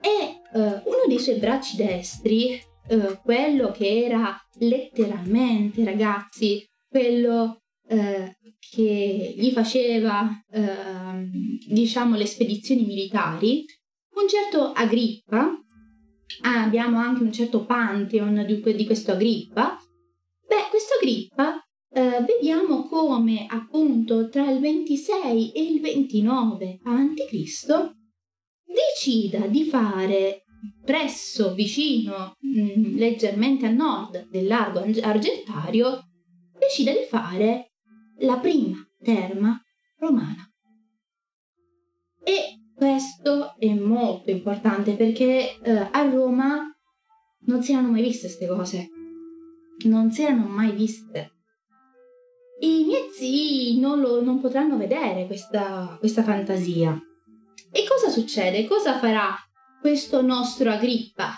[0.00, 7.61] E eh, uno dei suoi bracci destri, eh, quello che era letteralmente, ragazzi, quello
[7.92, 11.28] eh, che gli faceva, eh,
[11.68, 13.66] diciamo, le spedizioni militari,
[14.14, 15.50] un certo Agrippa,
[16.42, 19.78] ah, abbiamo anche un certo Pantheon di, di questo Agrippa,
[20.46, 21.62] beh, questo Agrippa
[21.94, 27.92] eh, vediamo come appunto tra il 26 e il 29 a.C.
[28.64, 30.44] decida di fare
[30.82, 36.08] presso, vicino, mh, mm, leggermente a nord del largo Argentario,
[36.58, 37.71] decida di fare
[38.22, 39.60] la prima terma
[39.98, 40.46] romana.
[42.24, 46.64] E questo è molto importante perché eh, a Roma
[47.46, 48.88] non si erano mai viste queste cose.
[49.84, 51.30] Non si erano mai viste.
[52.60, 56.96] I miei zii non, lo, non potranno vedere questa, questa fantasia.
[57.72, 58.66] E cosa succede?
[58.66, 59.34] Cosa farà
[59.80, 61.32] questo nostro Agrippa?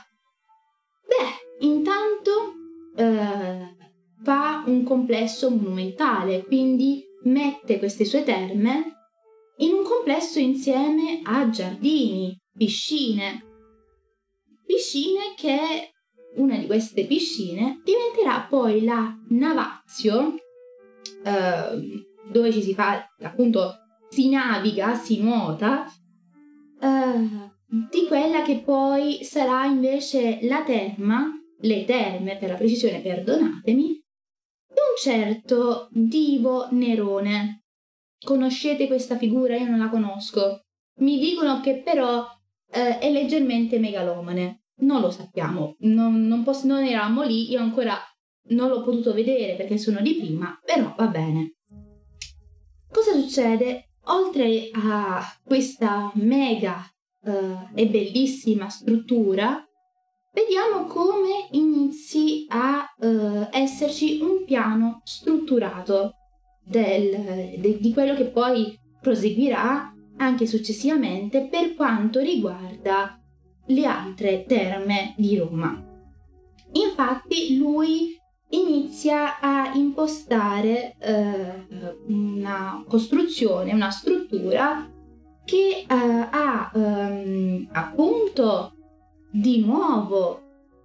[1.07, 2.53] Beh, intanto
[2.97, 3.73] eh,
[4.24, 8.94] fa un complesso monumentale, quindi mette queste sue terme
[9.58, 13.44] in un complesso insieme a giardini, piscine.
[14.66, 15.92] Piscine che
[16.37, 20.34] una di queste piscine diventerà poi la Navazio,
[21.22, 23.74] eh, dove ci si fa appunto
[24.08, 25.87] si naviga, si nuota,
[26.80, 27.52] eh,
[27.90, 34.04] di quella che poi sarà invece la terma, le terme per la precisione, perdonatemi,
[34.96, 37.64] certo Divo Nerone.
[38.24, 39.57] Conoscete questa figura?
[39.57, 40.62] Io non la conosco.
[41.00, 42.26] Mi dicono che però
[42.70, 44.62] eh, è leggermente megalomane.
[44.76, 47.96] Non lo sappiamo, non, non, posso, non eravamo lì, io ancora
[48.48, 51.59] non l'ho potuto vedere perché sono di prima, però va bene.
[52.90, 53.90] Cosa succede?
[54.07, 56.85] Oltre a questa mega
[57.22, 59.64] eh, e bellissima struttura,
[60.35, 66.16] vediamo come inizi a uh, esserci un piano strutturato
[66.64, 73.18] del, de, di quello che poi proseguirà anche successivamente per quanto riguarda
[73.66, 75.83] le altre terme di Roma.
[76.73, 78.18] Infatti lui
[78.51, 81.66] inizia a impostare eh,
[82.09, 84.88] una costruzione, una struttura
[85.44, 88.73] che eh, ha ehm, appunto
[89.35, 90.42] di nuovo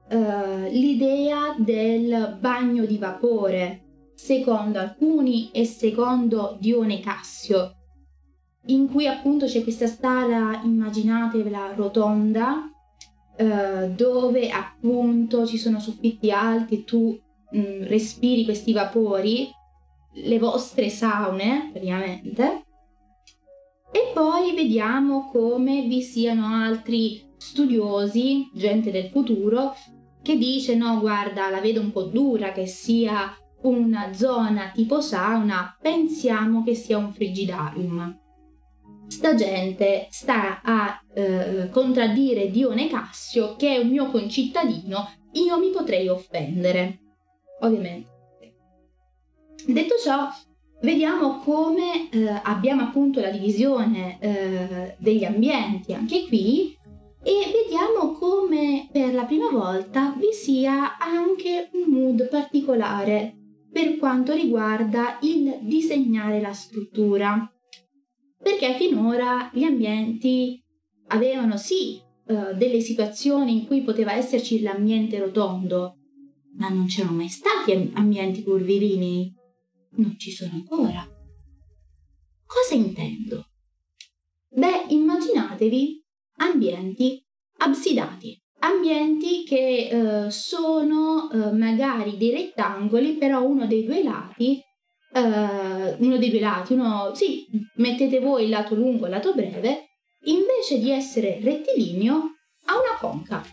[0.10, 7.76] uh, l'idea del bagno di vapore, secondo alcuni e secondo Dione Cassio,
[8.66, 12.72] in cui appunto c'è questa sala, immaginatevela, rotonda,
[13.38, 17.20] uh, dove appunto ci sono soffitti alti e tu
[17.52, 19.48] mh, mm, respiri questi vapori,
[20.12, 22.64] le vostre saune praticamente.
[23.92, 29.74] E poi vediamo come vi siano altri studiosi, gente del futuro,
[30.22, 35.76] che dice no, guarda, la vedo un po' dura che sia una zona tipo sauna,
[35.82, 38.18] pensiamo che sia un frigidarium.
[39.08, 45.72] Sta gente sta a eh, contraddire Dione Cassio, che è un mio concittadino, io mi
[45.72, 47.00] potrei offendere.
[47.62, 48.18] Ovviamente.
[49.66, 50.30] Detto ciò,
[50.82, 56.78] vediamo come eh, abbiamo appunto la divisione eh, degli ambienti anche qui
[57.22, 63.36] e vediamo come per la prima volta vi sia anche un mood particolare
[63.72, 67.52] per quanto riguarda il disegnare la struttura.
[68.42, 70.64] Perché finora gli ambienti
[71.08, 75.98] avevano sì uh, delle situazioni in cui poteva esserci l'ambiente rotondo,
[76.58, 79.34] ma non c'erano mai stati ambienti curvilinei.
[79.92, 81.06] Non ci sono ancora.
[82.46, 83.46] Cosa intendo?
[84.50, 86.04] Beh, immaginatevi
[86.40, 87.24] ambienti
[87.58, 94.62] absidati, ambienti che uh, sono uh, magari dei rettangoli, però uno dei due lati
[95.12, 99.34] Uh, uno dei due lati, uno sì, mettete voi il lato lungo e il lato
[99.34, 99.88] breve,
[100.26, 102.14] invece di essere rettilineo,
[102.66, 103.44] ha una conca.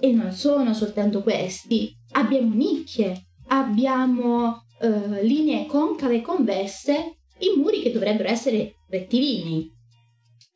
[0.00, 7.82] E non sono soltanto questi, abbiamo nicchie, abbiamo uh, linee concave e convesse in muri
[7.82, 9.70] che dovrebbero essere rettilinei.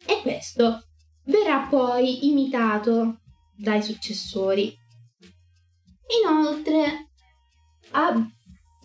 [0.06, 0.86] E questo
[1.24, 3.20] verrà poi imitato
[3.56, 4.74] dai successori.
[6.22, 7.10] Inoltre,
[7.92, 8.28] ab-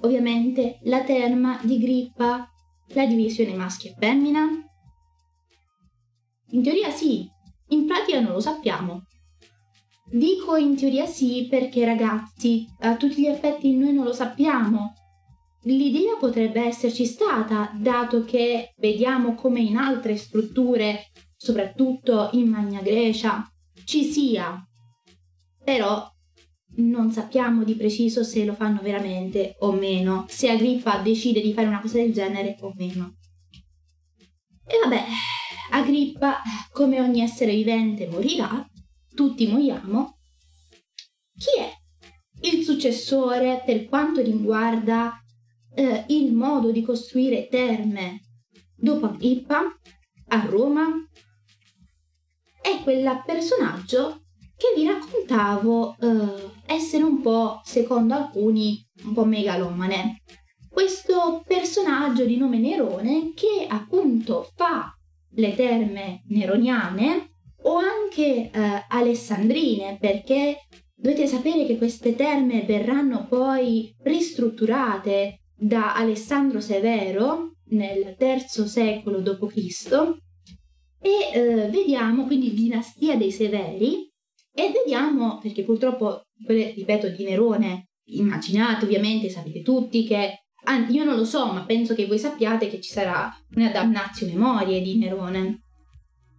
[0.02, 2.50] ovviamente la terma di grippa
[2.94, 4.48] la divisione maschio e femmina?
[6.52, 7.30] In teoria sì,
[7.70, 9.04] in pratica non lo sappiamo.
[10.10, 14.94] Dico in teoria sì perché ragazzi, a tutti gli effetti noi non lo sappiamo.
[15.64, 23.50] L'idea potrebbe esserci stata, dato che vediamo come in altre strutture, soprattutto in Magna Grecia,
[23.86, 24.62] ci sia.
[25.64, 26.12] Però
[26.78, 31.68] non sappiamo di preciso se lo fanno veramente o meno, se Agrippa decide di fare
[31.68, 33.16] una cosa del genere o meno.
[34.66, 35.06] E vabbè,
[35.72, 38.66] Agrippa, come ogni essere vivente, morirà,
[39.14, 40.18] tutti moriamo.
[41.38, 41.72] Chi è
[42.42, 45.20] il successore per quanto riguarda
[45.74, 48.22] eh, il modo di costruire terme
[48.76, 49.62] dopo Agrippa
[50.30, 50.92] a Roma?
[52.68, 54.24] È quel personaggio
[54.58, 60.22] che vi raccontavo eh, essere un po', secondo alcuni, un po' megalomane.
[60.70, 64.94] Questo personaggio di nome Nerone che appunto fa
[65.36, 67.30] le terme neroniane
[67.62, 70.58] o anche eh, alessandrine perché
[70.94, 80.26] dovete sapere che queste terme verranno poi ristrutturate da Alessandro Severo nel III secolo d.C.
[81.02, 84.10] e eh, vediamo quindi dinastia dei Severi
[84.54, 91.16] e vediamo, perché purtroppo, ripeto, di Nerone, immaginate ovviamente, sapete tutti che, anzi io non
[91.16, 95.62] lo so, ma penso che voi sappiate che ci sarà una damnatio memoria di Nerone.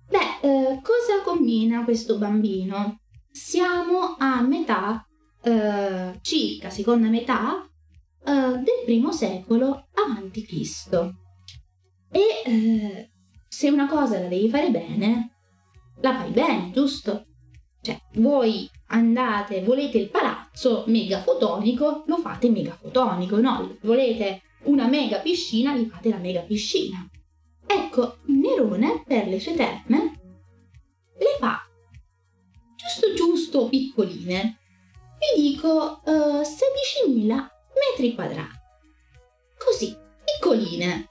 [0.08, 3.02] Beh, eh, cosa combina questo bambino?
[3.30, 5.06] Siamo a metà,
[5.42, 7.62] eh, circa seconda metà
[8.26, 11.14] eh, del primo secolo avanti Cristo.
[12.10, 13.10] E eh,
[13.48, 15.32] se una cosa la devi fare bene,
[16.00, 17.26] la fai bene, giusto?
[17.80, 23.76] Cioè, voi andate, volete il palazzo megafotonico, lo fate megafotonico, no?
[23.82, 27.08] Volete una mega piscina, vi fate la mega piscina.
[27.66, 30.20] Ecco, Nerone per le sue terme
[31.18, 31.68] le fa
[32.78, 34.58] giusto giusto piccoline.
[35.18, 38.56] Vi dico uh, eh, 16.000 metri quadrati.
[39.58, 41.08] Così, piccoline.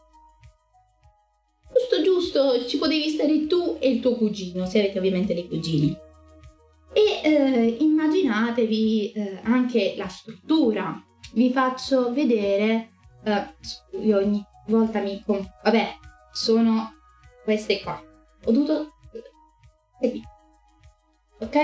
[2.37, 5.97] Giusto, ci potevi stare tu e il tuo cugino, se avete ovviamente dei cugini.
[6.93, 11.03] E eh, immaginatevi eh, anche la struttura.
[11.33, 12.91] Vi faccio vedere,
[13.23, 13.55] eh,
[14.01, 15.21] io ogni volta mi...
[15.25, 15.95] Com- vabbè,
[16.31, 16.93] sono
[17.43, 17.99] queste qua.
[18.45, 18.93] Ho dovuto...
[19.99, 20.21] Eh,
[21.39, 21.57] ok?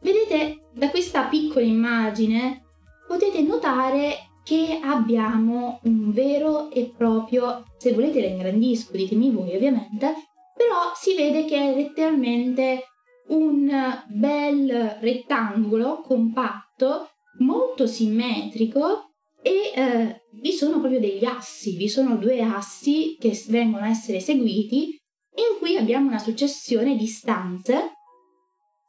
[0.00, 2.64] Vedete, da questa piccola immagine
[3.06, 10.12] potete notare che abbiamo un vero e proprio, se volete la ingrandisco, ditemi voi ovviamente,
[10.56, 12.86] però si vede che è letteralmente
[13.28, 13.70] un
[14.08, 22.42] bel rettangolo compatto, molto simmetrico e eh, vi sono proprio degli assi, vi sono due
[22.42, 24.98] assi che vengono a essere eseguiti
[25.36, 27.92] in cui abbiamo una successione di stanze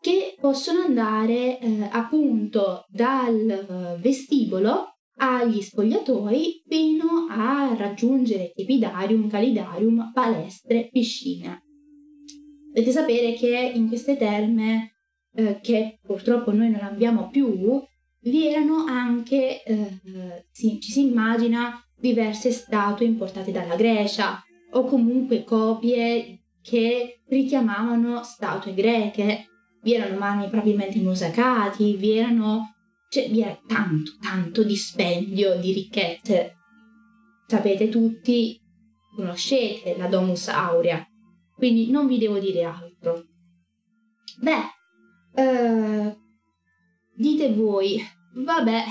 [0.01, 10.11] che possono andare eh, appunto dal eh, vestibolo agli spogliatoi fino a raggiungere tepidarium, calidarium,
[10.13, 11.63] palestre, piscine.
[12.73, 14.95] Dovete sapere che in queste terme,
[15.35, 17.79] eh, che purtroppo noi non abbiamo più,
[18.21, 19.99] vi erano anche, eh,
[20.49, 28.73] sì, ci si immagina, diverse statue importate dalla Grecia o comunque copie che richiamavano statue
[28.73, 29.45] greche.
[29.83, 32.75] Vi erano marmi probabilmente mosacati, vi erano...
[33.11, 36.55] cioè vi era tanto, tanto dispendio di ricchezze
[37.51, 38.57] sapete tutti,
[39.13, 41.05] conoscete la Domus Aurea,
[41.53, 43.25] quindi non vi devo dire altro.
[44.39, 46.17] Beh, eh,
[47.13, 48.01] dite voi,
[48.35, 48.83] vabbè,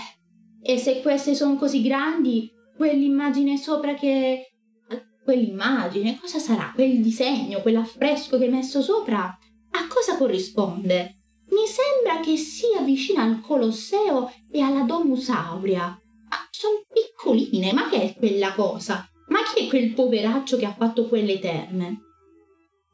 [0.60, 4.44] e se queste sono così grandi, quell'immagine sopra che...
[5.24, 6.72] Quell'immagine, cosa sarà?
[6.74, 11.19] Quel disegno, quell'affresco che hai messo sopra, a cosa corrisponde?
[11.50, 15.86] Mi sembra che sia vicino al Colosseo e alla Domus Aurea.
[15.86, 19.08] Ma sono piccoline, ma che è quella cosa?
[19.28, 22.00] Ma chi è quel poveraccio che ha fatto quelle terme?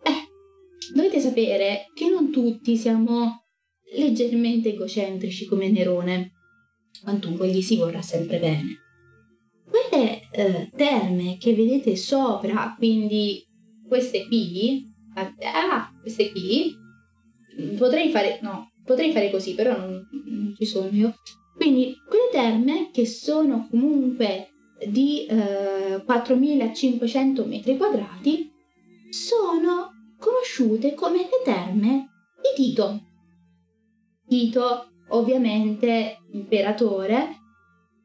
[0.03, 3.45] Eh, dovete sapere che non tutti siamo
[3.95, 6.33] leggermente egocentrici come Nerone,
[7.03, 8.81] quantunque gli si vorrà sempre bene.
[9.69, 13.45] Quelle eh, terme che vedete sopra, quindi
[13.87, 16.75] queste qui, ah, queste qui,
[17.77, 21.15] potrei fare, no, potrei fare così, però non, non ci sono io.
[21.57, 24.51] Quindi quelle terme che sono comunque
[24.87, 28.51] di eh, 4500 metri quadrati
[29.09, 33.01] sono conosciute come le terme di Tito.
[34.29, 37.29] Tito, ovviamente imperatore,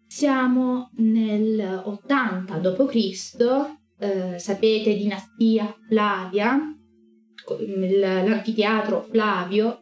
[0.08, 6.60] siamo nel 80 d.C., eh, sapete dinastia Flavia,
[7.48, 9.80] l'anfiteatro Flavio,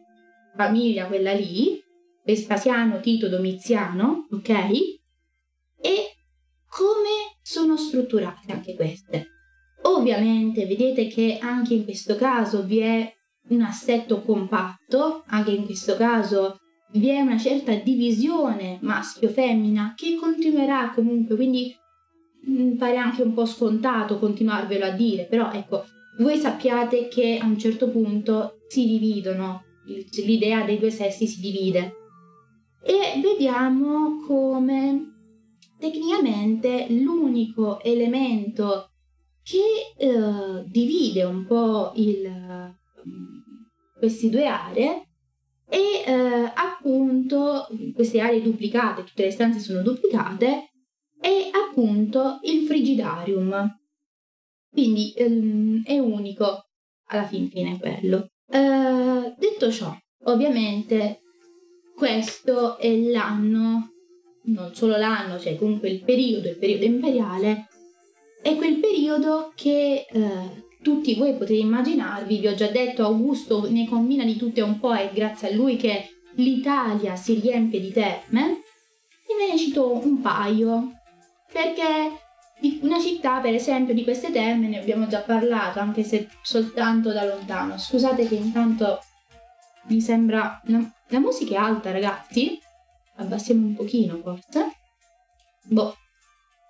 [0.56, 1.82] famiglia quella lì,
[2.24, 4.50] Vespasiano, Tito, Domiziano, ok?
[5.80, 6.16] E
[6.68, 9.26] come sono strutturate anche queste?
[9.82, 13.12] Ovviamente vedete che anche in questo caso vi è
[13.48, 16.58] un assetto compatto, anche in questo caso
[16.92, 21.74] vi è una certa divisione maschio-femmina che continuerà comunque, quindi
[22.44, 25.84] mh, mm, pare anche un po' scontato continuarvelo a dire, però ecco,
[26.20, 29.64] voi sappiate che a un certo punto si dividono,
[30.24, 31.94] l'idea dei due sessi si divide.
[32.82, 35.10] E vediamo come
[35.78, 38.90] tecnicamente l'unico elemento
[39.42, 45.08] che eh, divide un po' il, mm, queste due aree
[45.68, 50.70] e eh, appunto queste aree duplicate, tutte le stanze sono duplicate,
[51.18, 53.79] è appunto il frigidarium.
[54.70, 56.66] Quindi ehm, è unico
[57.06, 58.30] alla fin fine quello.
[58.50, 61.20] Eh, detto ciò, ovviamente
[61.94, 63.90] questo è l'anno,
[64.44, 67.66] non solo l'anno, cioè comunque il periodo, il periodo imperiale,
[68.42, 73.86] è quel periodo che eh, tutti voi potete immaginarvi, vi ho già detto, Augusto ne
[73.86, 78.62] combina di tutte un po', è grazie a lui che l'Italia si riempie di terme.
[79.26, 80.92] E ve ne cito un paio,
[81.52, 82.19] perché
[82.82, 87.24] una città, per esempio, di queste terme ne abbiamo già parlato, anche se soltanto da
[87.24, 87.78] lontano.
[87.78, 89.00] Scusate che intanto
[89.88, 90.60] mi sembra...
[91.08, 92.58] La musica è alta, ragazzi.
[93.16, 94.76] Abbassiamo un pochino, forse.
[95.64, 95.94] Boh,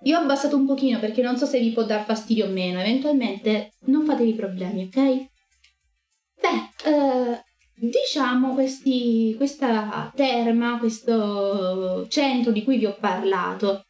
[0.03, 2.81] io ho abbassato un pochino perché non so se vi può dar fastidio o meno,
[2.81, 5.29] eventualmente non fatevi problemi, ok?
[6.41, 13.85] Beh, eh, diciamo questi, questa terma, questo centro di cui vi ho parlato,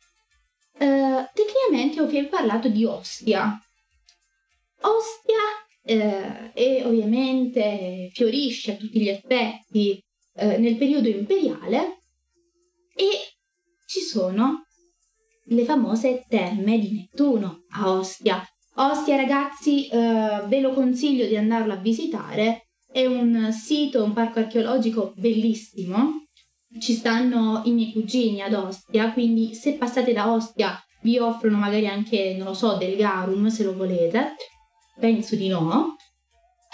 [0.81, 3.61] eh, tecnicamente ho parlato di Ostia.
[4.81, 5.39] Ostia
[5.83, 10.03] eh, è ovviamente fiorisce a tutti gli effetti
[10.35, 11.99] eh, nel periodo imperiale
[12.95, 13.09] e
[13.87, 14.65] ci sono
[15.45, 18.43] le famose terme di Nettuno a Ostia.
[18.77, 24.39] Ostia ragazzi eh, ve lo consiglio di andarlo a visitare, è un sito, un parco
[24.39, 26.29] archeologico bellissimo,
[26.79, 31.87] ci stanno i miei cugini ad Ostia, quindi se passate da Ostia vi offrono magari
[31.87, 34.35] anche, non lo so, del garum se lo volete,
[34.99, 35.97] penso di no.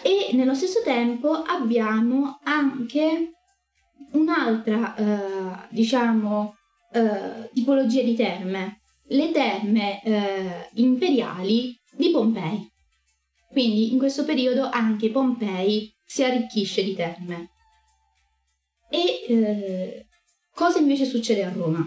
[0.02, 3.30] E nello stesso tempo abbiamo anche
[4.12, 6.54] un'altra, eh, diciamo,
[6.92, 12.70] eh, tipologie di terme, le terme eh, imperiali di Pompei.
[13.48, 17.52] Quindi in questo periodo anche Pompei si arricchisce di terme.
[18.96, 20.06] E eh,
[20.54, 21.86] cosa invece succede a Roma?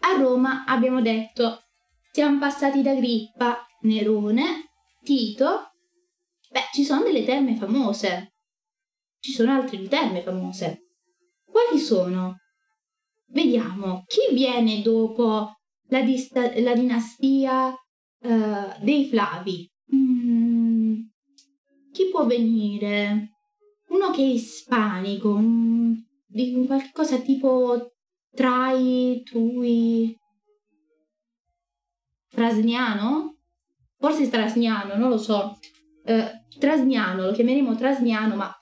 [0.00, 1.64] A Roma abbiamo detto
[2.10, 4.70] siamo passati da Grippa, Nerone,
[5.02, 5.72] Tito.
[6.50, 8.36] Beh, ci sono delle terme famose.
[9.20, 10.86] Ci sono altre terme famose.
[11.44, 12.38] Quali sono?
[13.26, 19.70] Vediamo chi viene dopo la, dista- la dinastia uh, dei Flavi.
[19.94, 21.00] Mm,
[21.92, 23.37] chi può venire?
[23.88, 25.40] Uno che è ispanico,
[26.26, 27.92] di qualcosa tipo
[28.34, 30.16] Trai, Tui,
[32.28, 33.38] Trasniano?
[33.98, 35.58] Forse Trasniano, non lo so.
[36.04, 38.52] Uh, Trasniano, lo chiameremo Trasniano, ma...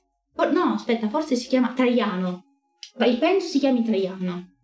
[0.53, 2.45] No, aspetta, forse si chiama Traiano.
[2.97, 4.55] Penso si chiami Traiano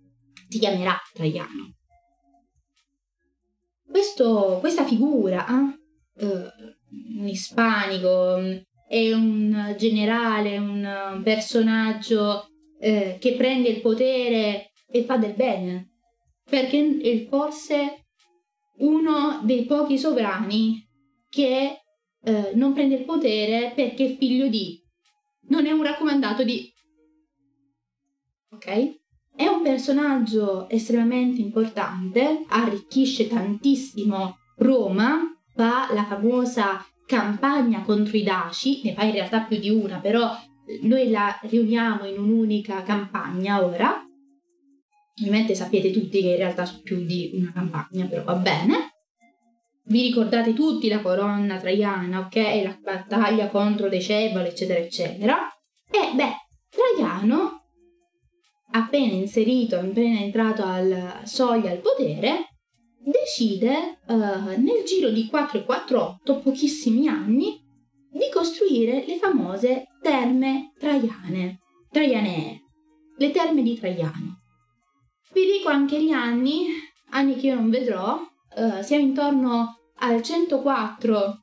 [0.52, 1.76] si chiamerà Traiano.
[3.88, 5.46] questo, questa figura,
[6.16, 6.52] eh,
[7.16, 8.36] un ispanico,
[8.92, 12.46] è un generale, un personaggio
[12.78, 15.92] eh, che prende il potere e fa del bene,
[16.44, 18.04] perché è forse
[18.80, 20.86] uno dei pochi sovrani
[21.30, 21.80] che
[22.22, 24.78] eh, non prende il potere perché è figlio di,
[25.48, 26.70] non è un raccomandato di.
[28.50, 28.66] Ok?
[29.34, 38.82] È un personaggio estremamente importante, arricchisce tantissimo Roma, fa la famosa campagna contro i Daci,
[38.84, 40.30] ne fa in realtà più di una, però
[40.82, 44.04] noi la riuniamo in un'unica campagna ora.
[45.18, 48.90] Ovviamente sapete tutti che in realtà sono più di una campagna, però va bene.
[49.84, 52.36] Vi ricordate tutti la corona traiana, ok?
[52.62, 55.36] La battaglia contro Decebalo, eccetera, eccetera.
[55.90, 56.32] E beh,
[56.72, 57.66] Traiano
[58.70, 62.51] appena inserito, appena entrato al soglia al potere,
[63.04, 67.60] decide uh, nel giro di 448, pochissimi anni,
[68.10, 72.60] di costruire le famose terme traiane, traianee,
[73.16, 74.40] le terme di Traiano.
[75.32, 76.66] Vi dico anche gli anni,
[77.10, 81.42] anni che io non vedrò, uh, siamo intorno al 104,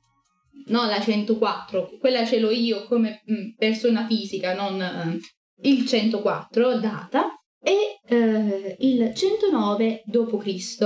[0.68, 6.80] no la 104, quella ce l'ho io come mm, persona fisica, non uh, il 104
[6.80, 10.78] data e eh, il 109 d.C.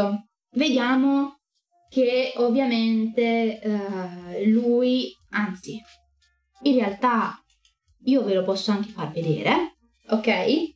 [0.54, 1.40] Vediamo
[1.90, 5.82] che ovviamente eh, lui, anzi,
[6.64, 7.44] in realtà
[8.06, 9.78] io ve lo posso anche far vedere,
[10.10, 10.74] ok?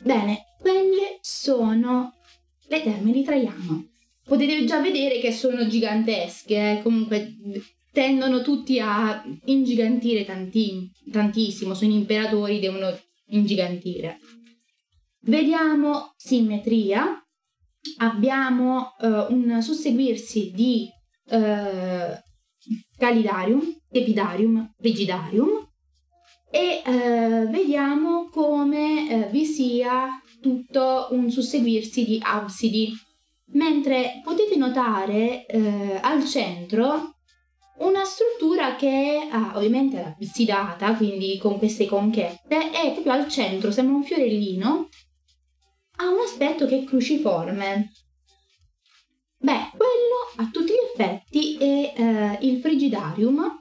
[0.00, 2.14] Bene, quelle sono
[2.68, 3.88] le terme di Traiano.
[4.24, 6.82] Potete già vedere che sono gigantesche, eh?
[6.82, 7.34] comunque
[7.92, 12.96] tendono tutti a ingigantire tanti, tantissimo, sono imperatori, devono
[13.28, 14.18] ingigantire.
[15.20, 17.22] Vediamo simmetria,
[17.96, 20.88] abbiamo uh, un susseguirsi di
[21.30, 22.16] uh,
[22.96, 25.66] calidarium, epidarium, rigidarium
[26.50, 32.92] e uh, vediamo come vi sia tutto un susseguirsi di absidi,
[33.52, 35.46] mentre potete notare
[36.00, 37.14] al centro
[37.78, 43.96] una struttura che è ovviamente absidata, quindi con queste conchette, e proprio al centro sembra
[43.96, 44.88] un fiorellino,
[46.00, 47.92] ha un aspetto che è cruciforme.
[49.40, 53.58] Beh, quello a tutti gli effetti è eh, il frigidarium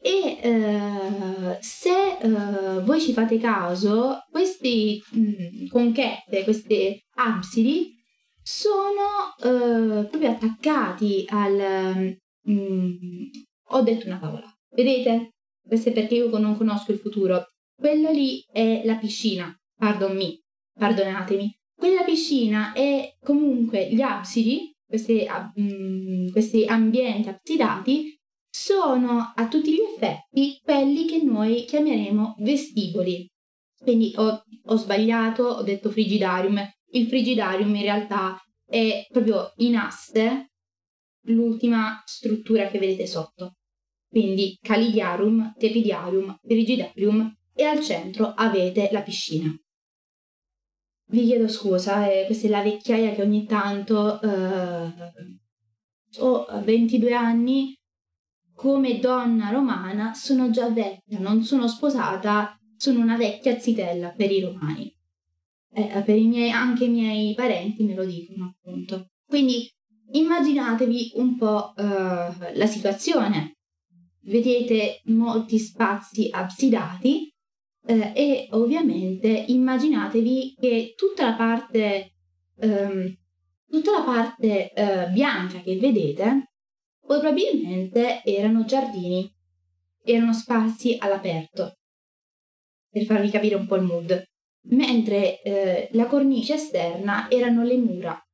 [0.00, 7.94] e eh, se eh, voi ci fate caso, queste mm, conchette, queste absidi,
[8.42, 12.18] sono eh, proprio attaccati al
[12.50, 13.28] Mm,
[13.68, 14.52] ho detto una favola.
[14.70, 15.34] Vedete?
[15.64, 17.46] Questo è perché io non conosco il futuro.
[17.74, 19.54] Quella lì è la piscina.
[19.76, 20.41] Pardon me,
[20.74, 21.58] perdonatemi.
[21.74, 25.26] Quella piscina è comunque gli absidi, questi,
[25.60, 28.16] mm, questi ambienti absidati,
[28.48, 33.28] sono a tutti gli effetti quelli che noi chiameremo vestiboli.
[33.78, 36.60] Quindi ho, ho sbagliato, ho detto frigidarium.
[36.90, 40.52] Il frigidarium in realtà è proprio in aste
[41.26, 43.56] l'ultima struttura che vedete sotto.
[44.08, 49.50] Quindi calidiarum, tepidiarum, rigidarium e al centro avete la piscina.
[51.12, 54.92] Vi chiedo scusa, eh, questa è la vecchiaia che ogni tanto eh,
[56.18, 57.76] ho 22 anni,
[58.54, 64.40] come donna romana sono già vecchia, non sono sposata, sono una vecchia zitella per i
[64.40, 64.92] romani.
[65.74, 69.10] Eh, per i miei, anche i miei parenti me lo dicono appunto.
[69.26, 69.70] Quindi
[70.14, 73.56] Immaginatevi un po' uh, la situazione.
[74.24, 77.31] Vedete molti spazi absidati
[77.82, 82.12] uh, e ovviamente immaginatevi che tutta la parte,
[82.56, 83.16] um,
[83.68, 86.52] tutta la parte uh, bianca che vedete
[87.04, 89.30] probabilmente erano giardini,
[90.02, 91.78] erano spazi all'aperto,
[92.90, 94.22] per farvi capire un po' il mood,
[94.68, 98.26] mentre la cornice esterna erano le mura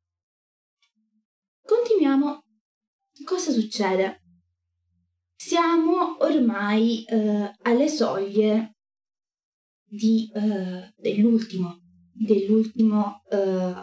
[1.68, 2.44] Continuiamo.
[3.26, 4.22] Cosa succede?
[5.36, 8.77] Siamo ormai eh, alle soglie
[9.88, 11.80] di, eh, dell'ultimo,
[12.12, 13.74] dell'ultimo eh,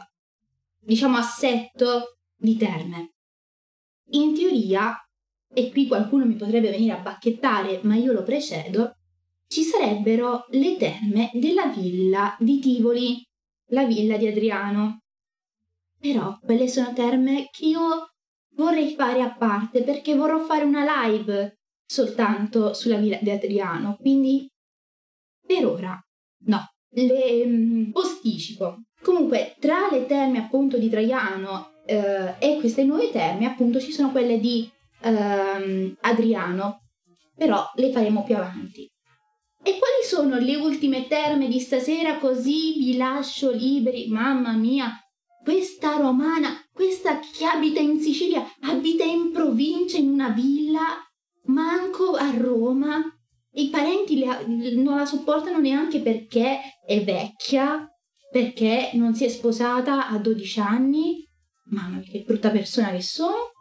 [0.79, 3.13] diciamo assetto di terme.
[4.11, 4.95] In teoria,
[5.51, 8.93] e qui qualcuno mi potrebbe venire a bacchettare, ma io lo precedo,
[9.47, 13.23] ci sarebbero le terme della villa di Tivoli,
[13.69, 14.99] la villa di Adriano.
[15.99, 18.09] Però quelle sono terme che io
[18.55, 24.47] vorrei fare a parte perché vorrò fare una live soltanto sulla villa di Adriano, quindi
[25.45, 25.99] per ora
[26.45, 28.81] no, le posticipo.
[29.01, 34.11] Comunque, tra le terme appunto di Traiano eh, e queste nuove terme, appunto, ci sono
[34.11, 34.69] quelle di
[35.01, 36.81] ehm, Adriano,
[37.35, 38.89] però le faremo più avanti.
[39.61, 44.07] E quali sono le ultime terme di stasera così vi lascio liberi?
[44.07, 44.91] Mamma mia,
[45.43, 51.03] questa romana, questa che abita in Sicilia, abita in provincia, in una villa,
[51.45, 53.14] manco a Roma.
[53.57, 57.89] I parenti le, non la sopportano neanche perché è vecchia,
[58.29, 61.25] perché non si è sposata a 12 anni.
[61.65, 63.51] Mamma mia, che brutta persona che sono.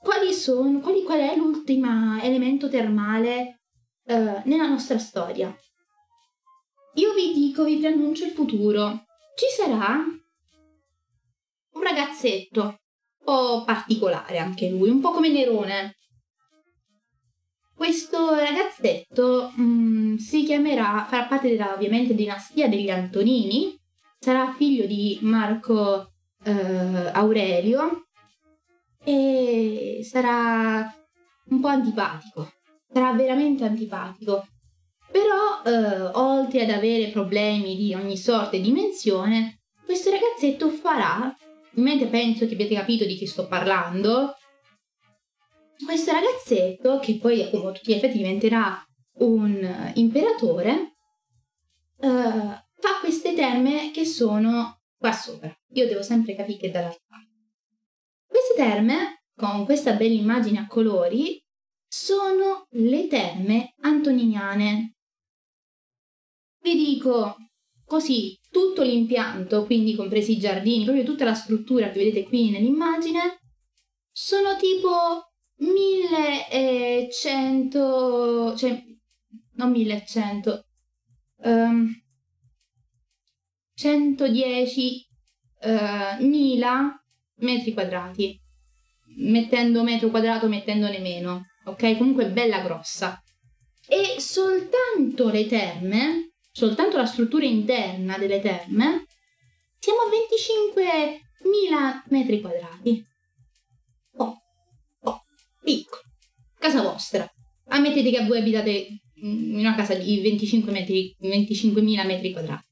[0.00, 3.60] Quali sono, quali, qual è l'ultimo elemento termale
[4.04, 5.54] uh, nella nostra storia?
[6.94, 9.04] Io vi dico, vi preannuncio il futuro.
[9.34, 9.98] Ci sarà
[11.72, 12.76] un ragazzetto, un
[13.24, 15.96] po' particolare anche lui, un po' come Nerone.
[17.80, 23.74] Questo ragazzetto mh, mm, si chiamerà, farà parte della ovviamente dinastia degli Antonini,
[24.18, 26.12] sarà figlio di Marco
[26.44, 28.04] eh, Aurelio.
[29.02, 30.94] E sarà
[31.46, 32.52] un po' antipatico,
[32.92, 34.46] sarà veramente antipatico.
[35.10, 41.34] Però, eh, oltre ad avere problemi di ogni sorta e dimensione, questo ragazzetto farà,
[41.76, 44.34] mentre penso che abbiate capito di chi sto parlando,
[45.84, 48.84] questo ragazzetto, che poi a tutti gli effetti diventerà
[49.18, 50.96] un imperatore,
[51.98, 55.54] eh, fa queste terme che sono qua sopra.
[55.72, 57.28] Io devo sempre capire che dall'altra parte.
[58.26, 61.42] Queste terme, con questa bella immagine a colori,
[61.86, 64.94] sono le terme antoniniane.
[66.62, 67.36] Vi dico
[67.84, 73.40] così, tutto l'impianto, quindi compresi i giardini, proprio tutta la struttura che vedete qui nell'immagine,
[74.12, 75.29] sono tipo
[75.60, 78.82] 1100, cioè
[79.54, 80.66] non 1100,
[81.44, 82.02] um,
[83.74, 85.06] 110
[85.62, 86.94] uh, mila
[87.36, 88.38] metri quadrati,
[89.16, 91.96] mettendo metro quadrato, mettendone meno, ok?
[91.96, 93.18] Comunque bella grossa.
[93.86, 99.06] E soltanto le terme, soltanto la struttura interna delle terme,
[99.78, 103.06] siamo a 25.000 metri quadrati.
[105.62, 106.02] Piccolo.
[106.58, 107.28] Casa vostra.
[107.68, 112.66] Ammettete che voi abitate in una casa di 25 metri, 25.000 metri quadrati.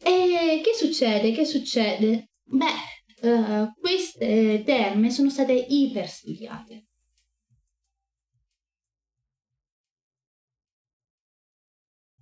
[0.00, 1.32] E che succede?
[1.32, 2.30] Che succede?
[2.44, 6.86] Beh, uh, queste terme sono state iperstudiate.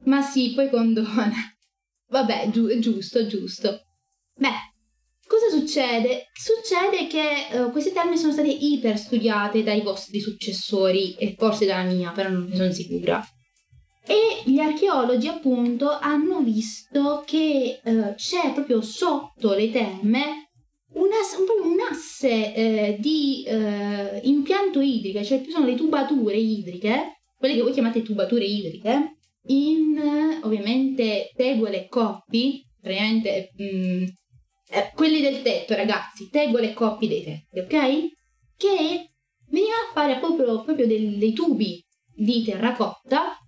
[0.04, 1.32] Ma sì, poi condona.
[2.08, 3.80] Vabbè, giu- giusto, giusto.
[4.34, 4.75] Beh,
[5.36, 6.28] cosa succede?
[6.32, 12.10] Succede che uh, queste terme sono state iperstudiate dai vostri successori e forse dalla mia,
[12.12, 13.22] però non ne sono sicura.
[14.06, 20.50] E gli archeologi appunto hanno visto che eh, c'è proprio sotto le terme
[20.92, 27.22] un, un, un asse eh, di eh, impianto idrico, cioè ci sono le tubature idriche,
[27.36, 29.16] quelle che voi chiamate tubature idriche,
[29.48, 34.04] in ovviamente tegole e coppi, praticamente mh, mm,
[34.68, 38.14] eh, quelli del tetto ragazzi, tegole e coppi dei tetti, ok?
[38.56, 39.10] Che
[39.48, 43.38] venivano a fare proprio, proprio dei, dei tubi di terracotta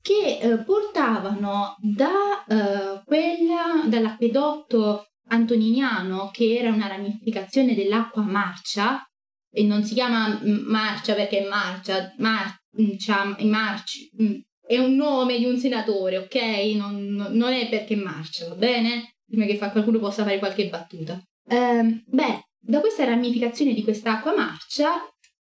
[0.00, 9.02] che eh, portavano da, eh, quella, dall'acquedotto antoniniano, che era una ramificazione dell'acqua marcia,
[9.50, 14.34] e non si chiama marcia perché è marcia, marcia, marci, mm,
[14.66, 16.36] è un nome di un senatore, ok?
[16.74, 19.16] Non, non è perché marcia, va bene?
[19.28, 21.20] Prima che qualcuno possa fare qualche battuta.
[21.46, 24.92] Eh, beh, da questa ramificazione di quest'acqua marcia,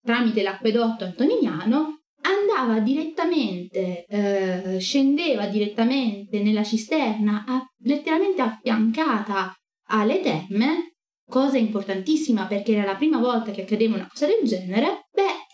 [0.01, 9.53] tramite l'acquedotto antoniniano, andava direttamente, eh, scendeva direttamente nella cisterna, a, letteralmente affiancata
[9.89, 10.95] alle terme,
[11.28, 15.47] cosa importantissima perché era la prima volta che accadeva una cosa del genere, beh,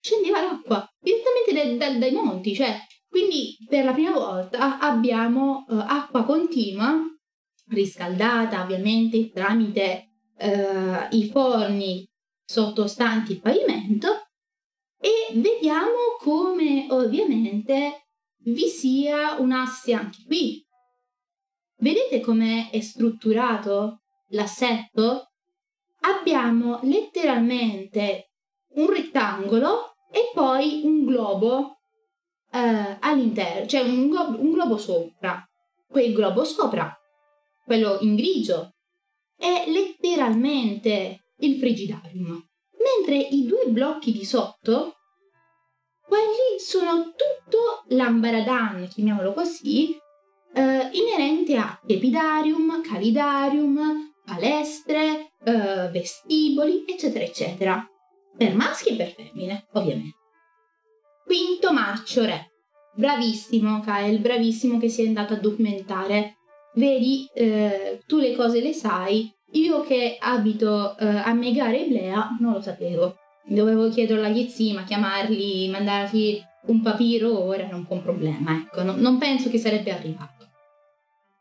[0.00, 5.74] scendeva l'acqua direttamente dai, dai, dai monti, cioè, quindi per la prima volta abbiamo eh,
[5.74, 6.94] acqua continua,
[7.68, 12.08] riscaldata ovviamente tramite eh, i forni
[12.44, 14.26] sottostanti il pavimento,
[14.98, 18.06] e vediamo come ovviamente
[18.38, 20.64] vi sia un asse anche qui.
[21.78, 25.32] Vedete come è strutturato l'assetto?
[26.00, 28.30] Abbiamo letteralmente
[28.74, 31.80] un rettangolo e poi un globo
[32.50, 35.44] eh, all'interno, cioè un, globo, un globo sopra.
[35.86, 36.95] Quel globo sopra,
[37.66, 38.70] quello in grigio,
[39.36, 42.46] è letteralmente il frigidarium
[42.86, 44.94] mentre i due blocchi di sotto,
[46.06, 49.96] quelli sono tutto l'ambaradan, chiamiamolo così,
[50.54, 57.86] eh, inerente a epidarium, calidarium, palestre, uh, vestiboli, eccetera, eccetera.
[58.36, 60.16] Per maschi e per femmine, ovviamente.
[61.24, 62.50] Quinto marcio re.
[62.94, 66.38] Bravissimo, Kyle, bravissimo che sei andato a documentare.
[66.76, 72.36] Vedi, eh, tu le cose le sai, io che abito eh, a Megare e Blea
[72.38, 73.16] non lo sapevo.
[73.46, 78.94] Dovevo chiederlo agli zii, ma chiamarli, mandargli un papiro ora po' un problema, ecco, no,
[78.94, 80.48] non penso che sarebbe arrivato.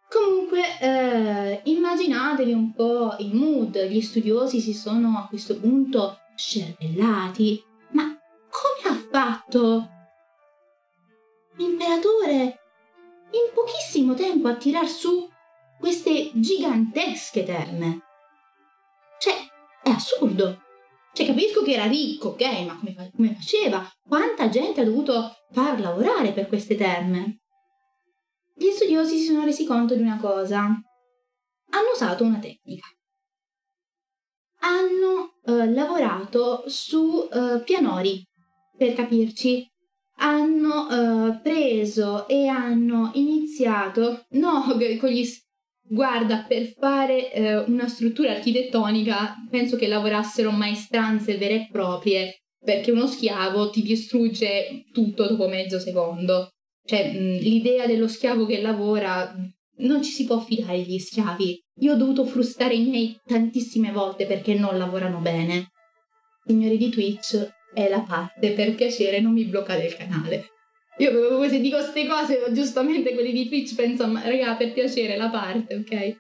[0.10, 7.62] Comunque, eh, immaginatevi un po' il mood, gli studiosi si sono a questo punto scervellati,
[7.90, 8.04] ma
[8.50, 9.90] come ha fatto?
[11.58, 12.60] L'imperatore
[13.32, 15.30] in pochissimo tempo a tirar su
[15.80, 18.02] queste gigantesche terme?
[19.20, 19.34] Cioè,
[19.84, 20.62] è assurdo.
[21.14, 23.90] Cioè, capisco che era ricco, ok, ma come, come faceva?
[24.06, 27.40] Quanta gente ha dovuto far lavorare per queste terme?
[28.54, 30.60] Gli studiosi si sono resi conto di una cosa.
[30.64, 32.88] Hanno usato una tecnica.
[34.60, 38.24] Hanno eh, lavorato su eh, pianori,
[38.78, 39.70] per capirci.
[40.18, 44.64] Hanno eh, preso e hanno iniziato, no,
[45.00, 45.26] con gli...
[45.88, 52.90] Guarda, per fare eh, una struttura architettonica penso che lavorassero maestranze vere e proprie, perché
[52.90, 56.50] uno schiavo ti distrugge tutto dopo mezzo secondo.
[56.84, 59.32] Cioè, mh, l'idea dello schiavo che lavora,
[59.78, 61.64] non ci si può fidare gli schiavi.
[61.82, 65.72] Io ho dovuto frustare i miei tantissime volte perché non lavorano bene.
[66.46, 70.50] Signori di Twitch, è la parte, per piacere non mi bloccate il canale.
[71.00, 75.76] Io se dico queste cose, giustamente quelli di Twitch pensano, raga, per piacere, la parte,
[75.76, 76.18] ok?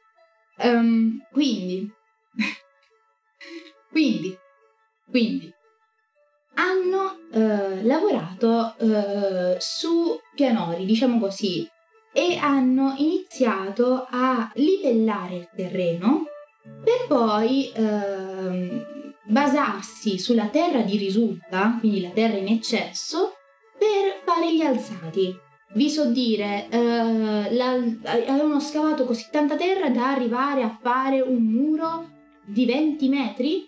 [0.68, 1.90] Um, quindi,
[3.90, 4.38] quindi,
[5.10, 5.54] quindi,
[6.56, 11.66] hanno eh, lavorato eh, su pianori, diciamo così,
[12.12, 16.24] e hanno iniziato a livellare il terreno
[16.84, 18.95] per poi eh,
[19.26, 23.34] basarsi sulla terra di risulta, quindi la terra in eccesso,
[23.78, 25.36] per fare gli alzati.
[25.74, 31.44] Vi so dire, eh, la, avevano scavato così tanta terra da arrivare a fare un
[31.44, 32.10] muro
[32.46, 33.68] di 20 metri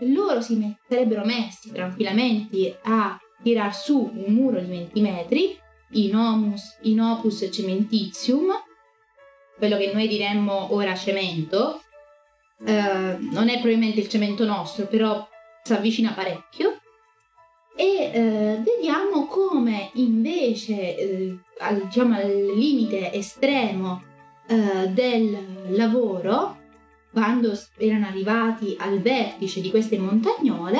[0.00, 5.58] loro si met- sarebbero messi tranquillamente a tirar su un muro di 20 metri
[5.92, 8.52] in, omus, in opus cementitium,
[9.56, 11.80] quello che noi diremmo ora cemento,
[12.64, 15.26] eh, non è probabilmente il cemento nostro, però
[15.62, 16.80] si avvicina parecchio.
[17.76, 24.02] E eh, vediamo come invece eh, al, diciamo, al limite estremo
[24.46, 26.64] eh, del lavoro
[27.12, 30.78] quando erano arrivati al vertice di queste montagnole,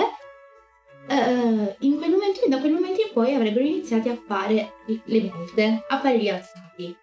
[1.08, 5.84] eh, in quel momento, da quel momento in poi avrebbero iniziato a fare le volte,
[5.88, 6.94] a fare gli alzati.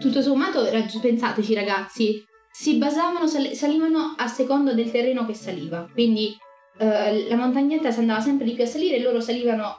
[0.00, 0.64] Tutto sommato,
[1.00, 2.24] pensateci ragazzi,
[2.60, 6.36] si basavano, sal- salivano a seconda del terreno che saliva, quindi
[6.78, 9.76] eh, la montagnetta si andava sempre di più a salire e loro salivano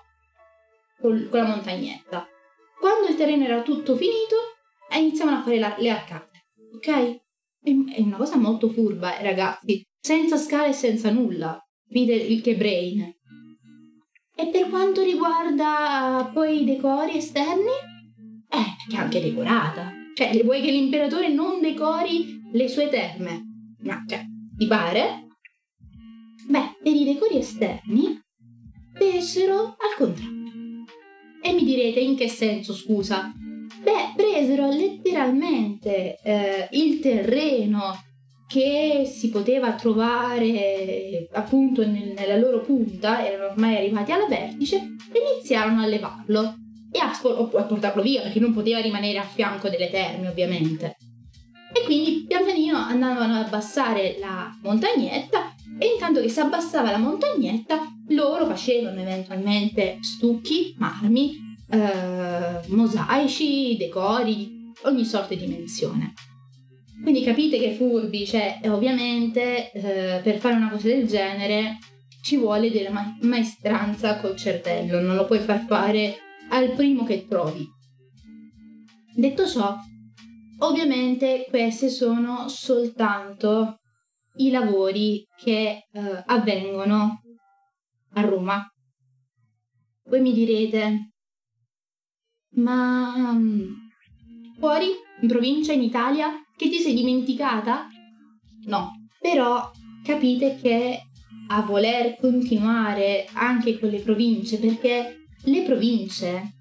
[1.02, 2.26] col- con la montagnetta.
[2.80, 4.38] Quando il terreno era tutto finito,
[4.98, 6.88] iniziavano a fare la- le arcate, ok?
[7.62, 11.62] È una cosa molto furba, eh, ragazzi, senza scale e senza nulla.
[11.90, 13.14] Vide il che brain.
[14.38, 17.76] E per quanto riguarda poi i decori esterni?
[18.48, 19.92] Eh, perché è anche decorata.
[20.16, 23.76] Cioè, vuoi che l'imperatore non decori le sue terme?
[23.80, 24.24] Ma, cioè,
[24.58, 25.28] ti pare?
[26.47, 28.20] Beh, per i decori esterni
[28.93, 30.38] fecero al contrario.
[31.41, 33.32] E mi direte in che senso, scusa?
[33.82, 37.95] Beh, presero letteralmente eh, il terreno
[38.47, 45.34] che si poteva trovare appunto nel, nella loro punta, erano ormai arrivati alla vertice, e
[45.34, 46.56] iniziarono a levarlo
[46.91, 50.97] e a, a portarlo via perché non poteva rimanere a fianco delle terme ovviamente.
[51.74, 56.98] E quindi pian pianino andavano ad abbassare la montagnetta e intanto che si abbassava la
[56.98, 61.36] montagnetta loro facevano eventualmente stucchi, marmi
[61.70, 66.14] eh, mosaici, decori, ogni sorta di dimensione.
[67.02, 71.78] Quindi capite che furbi, cioè ovviamente eh, per fare una cosa del genere
[72.22, 76.18] ci vuole della ma- maestranza col cervello, non lo puoi far fare
[76.50, 77.66] al primo che trovi.
[79.16, 79.78] Detto ciò,
[80.60, 83.80] ovviamente questi sono soltanto
[84.36, 87.22] i lavori che eh, avvengono
[88.14, 88.66] a Roma.
[90.05, 91.12] Voi mi direte,
[92.55, 93.76] ma um,
[94.57, 94.88] fuori,
[95.22, 97.88] in provincia, in Italia, che ti sei dimenticata?
[98.66, 99.72] No, però
[100.03, 101.03] capite che
[101.49, 106.59] a voler continuare anche con le province, perché le province,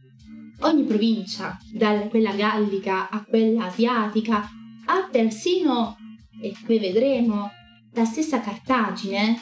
[0.61, 4.49] ogni provincia, da quella gallica a quella asiatica,
[4.87, 5.97] ha persino,
[6.41, 7.51] e qui vedremo,
[7.93, 9.41] la stessa Cartagine,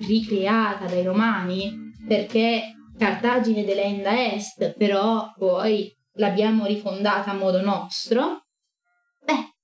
[0.00, 8.46] ricreata dai romani, perché Cartagine dell'Enda Est, però poi l'abbiamo rifondata a modo nostro,
[9.24, 9.54] beh,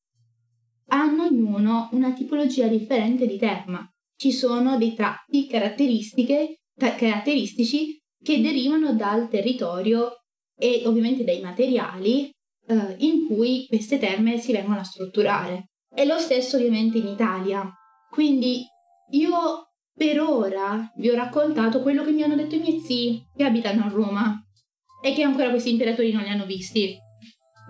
[0.88, 3.88] hanno ognuno una tipologia differente di terma.
[4.16, 6.56] Ci sono dei tratti caratteristici
[8.22, 10.23] che derivano dal territorio
[10.56, 12.30] e ovviamente dai materiali
[12.66, 15.70] eh, in cui queste terme si vengono a strutturare.
[15.94, 17.68] E lo stesso ovviamente in Italia.
[18.10, 18.64] Quindi
[19.10, 23.44] io per ora vi ho raccontato quello che mi hanno detto i miei zii che
[23.44, 24.42] abitano a Roma
[25.02, 26.96] e che ancora questi imperatori non li hanno visti.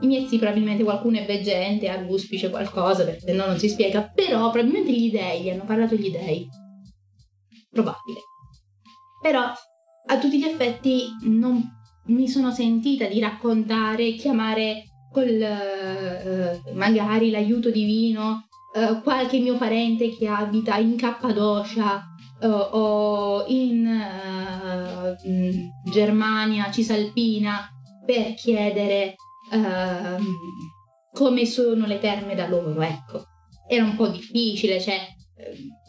[0.01, 4.11] I miei zii probabilmente qualcuno è veggente, arbuspice qualcosa, perché se no non si spiega,
[4.14, 6.49] però probabilmente gli dei, gli hanno parlato gli dei.
[7.70, 8.20] Probabile.
[9.20, 11.62] Però a tutti gli effetti non
[12.07, 20.14] mi sono sentita di raccontare, chiamare col uh, magari l'aiuto divino uh, qualche mio parente
[20.16, 22.05] che abita in Cappadocia
[22.40, 24.02] uh, o in
[25.90, 27.68] Germania Cisalpina
[28.05, 29.14] per chiedere
[29.50, 30.24] ehm,
[31.12, 33.24] come sono le terme da loro, ecco.
[33.66, 34.98] Era un po' difficile, cioè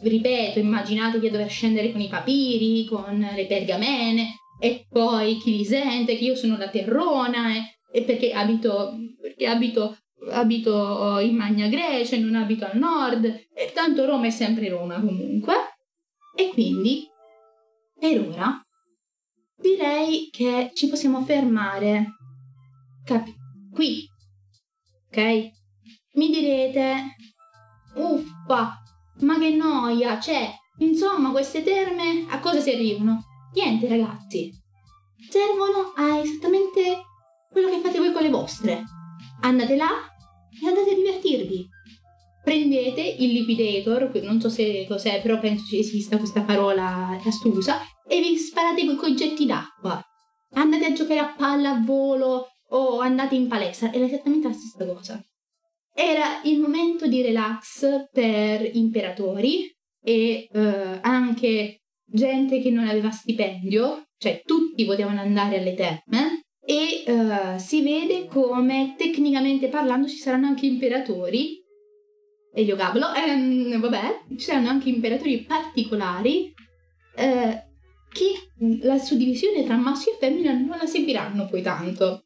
[0.02, 5.64] ripeto, immaginatevi a dover scendere con i papiri, con le pergamene, e poi chi li
[5.64, 9.96] sente che io sono da Terrona e, e perché abito, perché abito,
[10.30, 13.24] abito in Magna Grecia e non abito al nord.
[13.24, 15.54] E tanto Roma è sempre Roma comunque.
[16.34, 17.06] E quindi
[17.98, 18.60] per ora
[19.56, 22.14] direi che ci possiamo fermare.
[23.04, 23.34] Capi-
[23.72, 24.08] qui
[25.16, 25.50] ok?
[26.14, 27.16] Mi direte
[27.94, 28.82] uffa
[29.20, 33.24] ma che noia cioè insomma queste terme a cosa servivano
[33.56, 34.52] Niente ragazzi,
[35.30, 37.04] servono a esattamente
[37.50, 38.84] quello che fate voi con le vostre.
[39.40, 39.88] Andate là
[40.62, 41.66] e andate a divertirvi.
[42.44, 48.20] Prendete il lipidator, non so se cos'è, però penso ci esista questa parola astusa, e
[48.20, 50.04] vi sparate coi concetti d'acqua.
[50.52, 54.86] Andate a giocare a palla a volo o andate in palestra, è esattamente la stessa
[54.86, 55.18] cosa.
[55.94, 64.06] Era il momento di relax per imperatori e eh, anche gente che non aveva stipendio,
[64.16, 70.46] cioè tutti potevano andare alle terme e uh, si vede come tecnicamente parlando ci saranno
[70.46, 71.64] anche imperatori
[72.56, 76.54] Elio Gablo, ehm, vabbè, ci saranno anche imperatori particolari
[77.14, 77.64] eh,
[78.10, 82.24] che la suddivisione tra maschio e femmina non la seguiranno poi tanto.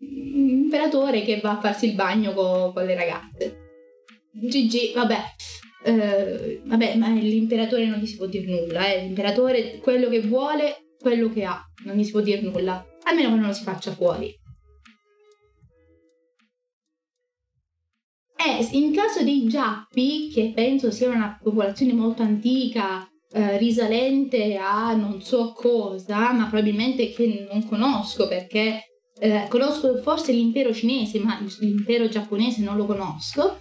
[0.00, 3.56] Imperatore che va a farsi il bagno co- con le ragazze.
[4.32, 5.18] GG, vabbè.
[5.82, 9.02] Eh, vabbè, ma l'imperatore non gli si può dire nulla, eh.
[9.02, 12.84] L'imperatore quello che vuole, quello che ha, non gli si può dire nulla.
[13.04, 14.38] Almeno che non lo si faccia fuori.
[18.36, 24.94] Eh, in caso dei Giappi, che penso sia una popolazione molto antica, eh, risalente a
[24.94, 28.84] non so cosa, ma probabilmente che non conosco perché
[29.18, 33.60] eh, conosco forse l'impero cinese, ma l'impero giapponese non lo conosco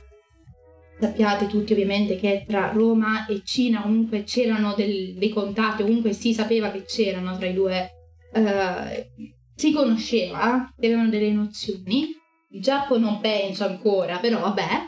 [0.99, 6.33] sappiate tutti ovviamente che tra Roma e Cina comunque c'erano del, dei contatti, comunque si
[6.33, 7.89] sapeva che c'erano tra i due,
[8.33, 9.09] eh,
[9.55, 12.07] si conosceva, avevano delle nozioni.
[12.51, 14.87] Il Giappone non penso ancora, però vabbè.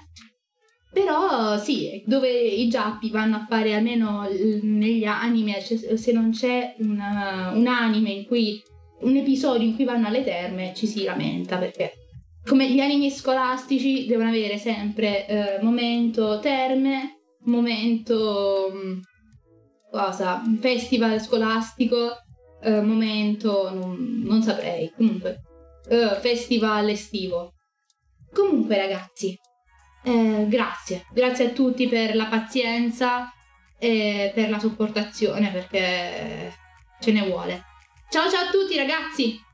[0.93, 4.27] Però sì, dove i giappi vanno a fare almeno
[4.61, 8.61] negli anime, cioè, se non c'è una, un anime in cui
[9.01, 12.00] un episodio in cui vanno alle terme ci si lamenta perché
[12.43, 18.99] come gli animi scolastici devono avere sempre eh, momento terme, momento mm,
[19.91, 22.17] cosa, festival scolastico,
[22.61, 25.41] eh, momento non, non, saprei, comunque
[25.87, 27.53] eh, festival estivo.
[28.33, 29.37] Comunque ragazzi,
[30.03, 33.29] eh, grazie, grazie a tutti per la pazienza
[33.77, 36.53] e per la sopportazione perché
[36.99, 37.63] ce ne vuole.
[38.09, 39.50] Ciao ciao a tutti ragazzi!